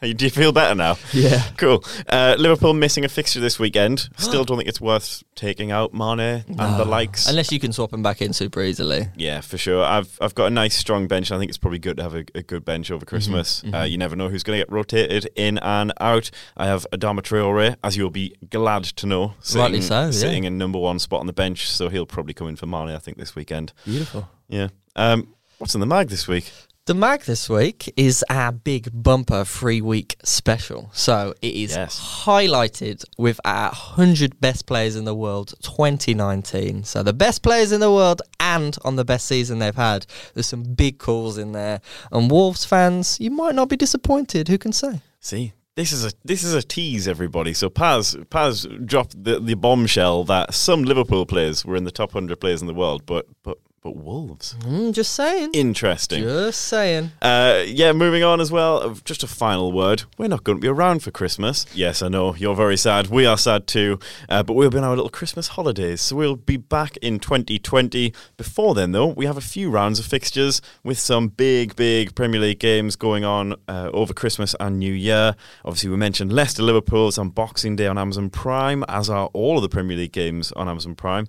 Do 0.00 0.24
you 0.24 0.30
feel 0.30 0.52
better 0.52 0.76
now? 0.76 0.96
Yeah. 1.12 1.42
Cool. 1.56 1.84
Uh, 2.08 2.36
Liverpool 2.38 2.72
missing 2.72 3.04
a 3.04 3.08
fixture 3.08 3.40
this 3.40 3.58
weekend. 3.58 4.08
Still 4.16 4.44
don't 4.44 4.56
think 4.58 4.68
it's 4.68 4.80
worth 4.80 5.24
taking 5.34 5.72
out 5.72 5.92
Mane 5.92 6.44
and 6.46 6.56
the 6.78 6.84
likes. 6.84 7.28
Unless 7.28 7.50
you 7.50 7.58
can 7.58 7.72
swap 7.72 7.92
him 7.92 8.00
back 8.02 8.22
in 8.22 8.32
super 8.32 8.62
easily. 8.62 9.08
yeah, 9.16 9.40
for 9.40 9.58
sure. 9.58 9.84
I've 9.84 10.16
I've 10.20 10.36
got 10.36 10.46
a 10.46 10.50
nice 10.50 10.76
strong 10.76 11.08
bench. 11.08 11.32
I 11.32 11.38
think 11.38 11.48
it's 11.48 11.58
probably 11.58 11.80
good 11.80 11.96
to 11.96 12.04
have 12.04 12.14
a, 12.14 12.24
a 12.36 12.42
good 12.42 12.64
bench 12.64 12.92
over 12.92 13.04
Christmas. 13.04 13.64
Uh, 13.74 13.82
you 13.82 13.98
never 13.98 14.14
know 14.14 14.28
who's 14.28 14.44
going 14.44 14.58
to 14.58 14.64
get 14.64 14.70
rotated 14.72 15.28
in 15.34 15.58
and 15.58 15.92
out. 16.00 16.30
I 16.56 16.66
have 16.66 16.86
Adama 16.92 17.20
Traore, 17.20 17.74
as 17.82 17.96
you'll 17.96 18.10
be 18.10 18.36
glad 18.50 18.84
to 18.84 19.06
know, 19.06 19.34
sitting, 19.40 19.62
Rightly 19.62 19.80
so, 19.80 20.04
yeah. 20.04 20.10
sitting 20.12 20.44
in 20.44 20.58
number 20.58 20.78
one 20.78 21.00
spot 21.00 21.18
on 21.20 21.26
the 21.26 21.32
bench. 21.32 21.68
So 21.68 21.88
he'll 21.88 22.06
probably 22.06 22.34
come 22.34 22.46
in 22.46 22.54
for 22.54 22.66
Mane, 22.66 22.90
I 22.90 22.98
think, 22.98 23.16
this 23.18 23.34
weekend. 23.34 23.72
Beautiful. 23.84 24.28
Yeah. 24.48 24.68
Um, 24.94 25.34
what's 25.58 25.74
in 25.74 25.80
the 25.80 25.86
mag 25.86 26.08
this 26.08 26.28
week? 26.28 26.52
The 26.88 26.94
mag 26.94 27.24
this 27.24 27.50
week 27.50 27.92
is 27.98 28.24
our 28.30 28.50
big 28.50 28.88
bumper 28.94 29.44
free 29.44 29.82
week 29.82 30.16
special. 30.24 30.88
So 30.94 31.34
it 31.42 31.52
is 31.54 31.76
Yes. 31.76 32.24
highlighted 32.24 33.04
with 33.18 33.38
our 33.44 33.68
100 33.72 34.40
best 34.40 34.64
players 34.64 34.96
in 34.96 35.04
the 35.04 35.14
world 35.14 35.52
2019. 35.60 36.84
So 36.84 37.02
the 37.02 37.12
best 37.12 37.42
players 37.42 37.72
in 37.72 37.80
the 37.80 37.92
world 37.92 38.22
and 38.40 38.74
on 38.86 38.96
the 38.96 39.04
best 39.04 39.26
season 39.26 39.58
they've 39.58 39.76
had. 39.76 40.06
There's 40.32 40.46
some 40.46 40.62
big 40.62 40.96
calls 40.96 41.36
in 41.36 41.52
there. 41.52 41.82
And 42.10 42.30
Wolves 42.30 42.64
fans, 42.64 43.20
you 43.20 43.30
might 43.32 43.54
not 43.54 43.68
be 43.68 43.76
disappointed. 43.76 44.48
Who 44.48 44.56
can 44.56 44.72
say? 44.72 45.02
See, 45.20 45.52
this 45.76 45.92
is 45.92 46.06
a 46.06 46.12
this 46.24 46.42
is 46.42 46.54
a 46.54 46.62
tease, 46.62 47.06
everybody. 47.06 47.52
So 47.52 47.68
Paz 47.68 48.16
Paz 48.30 48.66
dropped 48.86 49.22
the, 49.22 49.38
the 49.38 49.56
bombshell 49.56 50.24
that 50.24 50.54
some 50.54 50.84
Liverpool 50.84 51.26
players 51.26 51.66
were 51.66 51.76
in 51.76 51.84
the 51.84 51.90
top 51.90 52.12
hundred 52.12 52.40
players 52.40 52.62
in 52.62 52.66
the 52.66 52.72
world, 52.72 53.04
but 53.04 53.26
but 53.42 53.58
but 53.88 53.96
Wolves. 53.96 54.54
Mm, 54.60 54.92
just 54.92 55.14
saying. 55.14 55.50
Interesting. 55.54 56.22
Just 56.22 56.60
saying. 56.62 57.12
Uh, 57.22 57.62
yeah, 57.66 57.92
moving 57.92 58.22
on 58.22 58.38
as 58.40 58.52
well. 58.52 58.82
uh, 58.90 58.94
Just 59.04 59.22
a 59.22 59.26
final 59.26 59.72
word. 59.72 60.02
We're 60.18 60.28
not 60.28 60.44
going 60.44 60.58
to 60.58 60.62
be 60.62 60.68
around 60.68 61.02
for 61.02 61.10
Christmas. 61.10 61.64
Yes, 61.74 62.02
I 62.02 62.08
know 62.08 62.34
you're 62.34 62.54
very 62.54 62.76
sad. 62.76 63.06
We 63.06 63.24
are 63.24 63.38
sad 63.38 63.66
too. 63.66 63.98
Uh, 64.28 64.42
but 64.42 64.52
we'll 64.54 64.68
be 64.70 64.76
on 64.78 64.84
our 64.84 64.94
little 64.94 65.08
Christmas 65.08 65.48
holidays, 65.48 66.02
so 66.02 66.16
we'll 66.16 66.36
be 66.36 66.58
back 66.58 66.96
in 66.98 67.18
2020. 67.18 68.12
Before 68.36 68.74
then, 68.74 68.92
though, 68.92 69.06
we 69.06 69.24
have 69.24 69.38
a 69.38 69.40
few 69.42 69.70
rounds 69.70 69.98
of 69.98 70.04
fixtures 70.04 70.60
with 70.84 70.98
some 70.98 71.28
big, 71.28 71.74
big 71.76 72.14
Premier 72.14 72.40
League 72.40 72.58
games 72.58 72.94
going 72.96 73.24
on 73.24 73.54
uh, 73.68 73.88
over 73.94 74.12
Christmas 74.12 74.54
and 74.60 74.78
New 74.78 74.92
Year. 74.92 75.34
Obviously, 75.64 75.88
we 75.88 75.96
mentioned 75.96 76.30
Leicester 76.30 76.62
Liverpool. 76.62 77.08
It's 77.08 77.16
on 77.18 77.30
Boxing 77.30 77.76
Day 77.76 77.86
on 77.86 77.96
Amazon 77.96 78.28
Prime, 78.28 78.84
as 78.88 79.08
are 79.08 79.28
all 79.32 79.56
of 79.56 79.62
the 79.62 79.68
Premier 79.70 79.96
League 79.96 80.12
games 80.12 80.52
on 80.52 80.68
Amazon 80.68 80.94
Prime. 80.94 81.26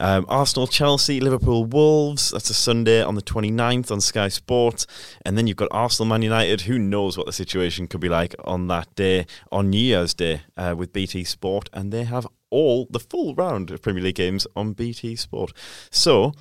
Um, 0.00 0.24
Arsenal, 0.28 0.66
Chelsea, 0.66 1.20
Liverpool, 1.20 1.66
Wolves. 1.66 2.30
That's 2.30 2.48
a 2.48 2.54
Sunday 2.54 3.02
on 3.02 3.16
the 3.16 3.22
29th 3.22 3.90
on 3.92 4.00
Sky 4.00 4.28
Sport. 4.28 4.86
And 5.26 5.36
then 5.36 5.46
you've 5.46 5.58
got 5.58 5.68
Arsenal, 5.70 6.08
Man 6.08 6.22
United. 6.22 6.62
Who 6.62 6.78
knows 6.78 7.18
what 7.18 7.26
the 7.26 7.34
situation 7.34 7.86
could 7.86 8.00
be 8.00 8.08
like 8.08 8.34
on 8.42 8.66
that 8.68 8.94
day, 8.94 9.26
on 9.52 9.68
New 9.68 9.78
Year's 9.78 10.14
Day, 10.14 10.40
uh, 10.56 10.74
with 10.76 10.94
BT 10.94 11.24
Sport. 11.24 11.68
And 11.74 11.92
they 11.92 12.04
have 12.04 12.26
all 12.48 12.86
the 12.90 12.98
full 12.98 13.34
round 13.34 13.70
of 13.70 13.82
Premier 13.82 14.02
League 14.02 14.14
games 14.14 14.46
on 14.56 14.72
BT 14.72 15.16
Sport. 15.16 15.52
So, 15.90 16.32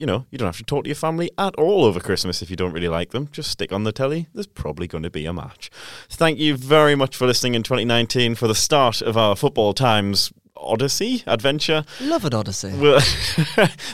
you 0.00 0.06
know, 0.06 0.26
you 0.32 0.38
don't 0.38 0.48
have 0.48 0.56
to 0.56 0.64
talk 0.64 0.82
to 0.82 0.88
your 0.88 0.96
family 0.96 1.30
at 1.38 1.54
all 1.54 1.84
over 1.84 2.00
Christmas 2.00 2.42
if 2.42 2.50
you 2.50 2.56
don't 2.56 2.72
really 2.72 2.88
like 2.88 3.12
them. 3.12 3.28
Just 3.30 3.50
stick 3.50 3.72
on 3.72 3.84
the 3.84 3.92
telly. 3.92 4.26
There's 4.34 4.48
probably 4.48 4.88
going 4.88 5.04
to 5.04 5.10
be 5.10 5.24
a 5.24 5.32
match. 5.32 5.70
Thank 6.10 6.40
you 6.40 6.56
very 6.56 6.96
much 6.96 7.16
for 7.16 7.28
listening 7.28 7.54
in 7.54 7.62
2019 7.62 8.34
for 8.34 8.48
the 8.48 8.56
start 8.56 9.00
of 9.00 9.16
our 9.16 9.36
Football 9.36 9.72
Times 9.72 10.32
Odyssey 10.56 11.22
adventure. 11.26 11.84
Love 12.00 12.24
an 12.24 12.34
Odyssey. 12.34 12.72
Well, 12.76 13.00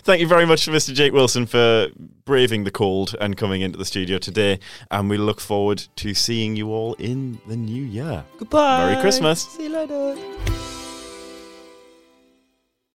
thank 0.05 0.21
you 0.21 0.27
very 0.27 0.47
much 0.47 0.65
to 0.67 0.71
Mr. 0.71 0.93
Jake 0.95 1.13
Wilson 1.13 1.47
for 1.47 1.89
braving 2.25 2.65
the 2.65 2.71
cold 2.71 3.15
and 3.21 3.37
coming 3.37 3.61
into 3.63 3.79
the 3.79 3.85
studio 3.85 4.19
today. 4.19 4.59
And 4.91 5.09
we 5.11 5.17
look 5.17 5.41
forward 5.41 5.87
to 5.97 6.15
seeing 6.15 6.57
you 6.57 6.69
all 6.71 6.95
in 6.95 7.41
the 7.47 7.57
new 7.57 7.83
year. 7.83 8.25
Goodbye. 8.39 8.87
Merry 8.87 9.01
Christmas. 9.01 9.43
See 9.43 9.65
you 9.65 9.71
later. 9.71 10.17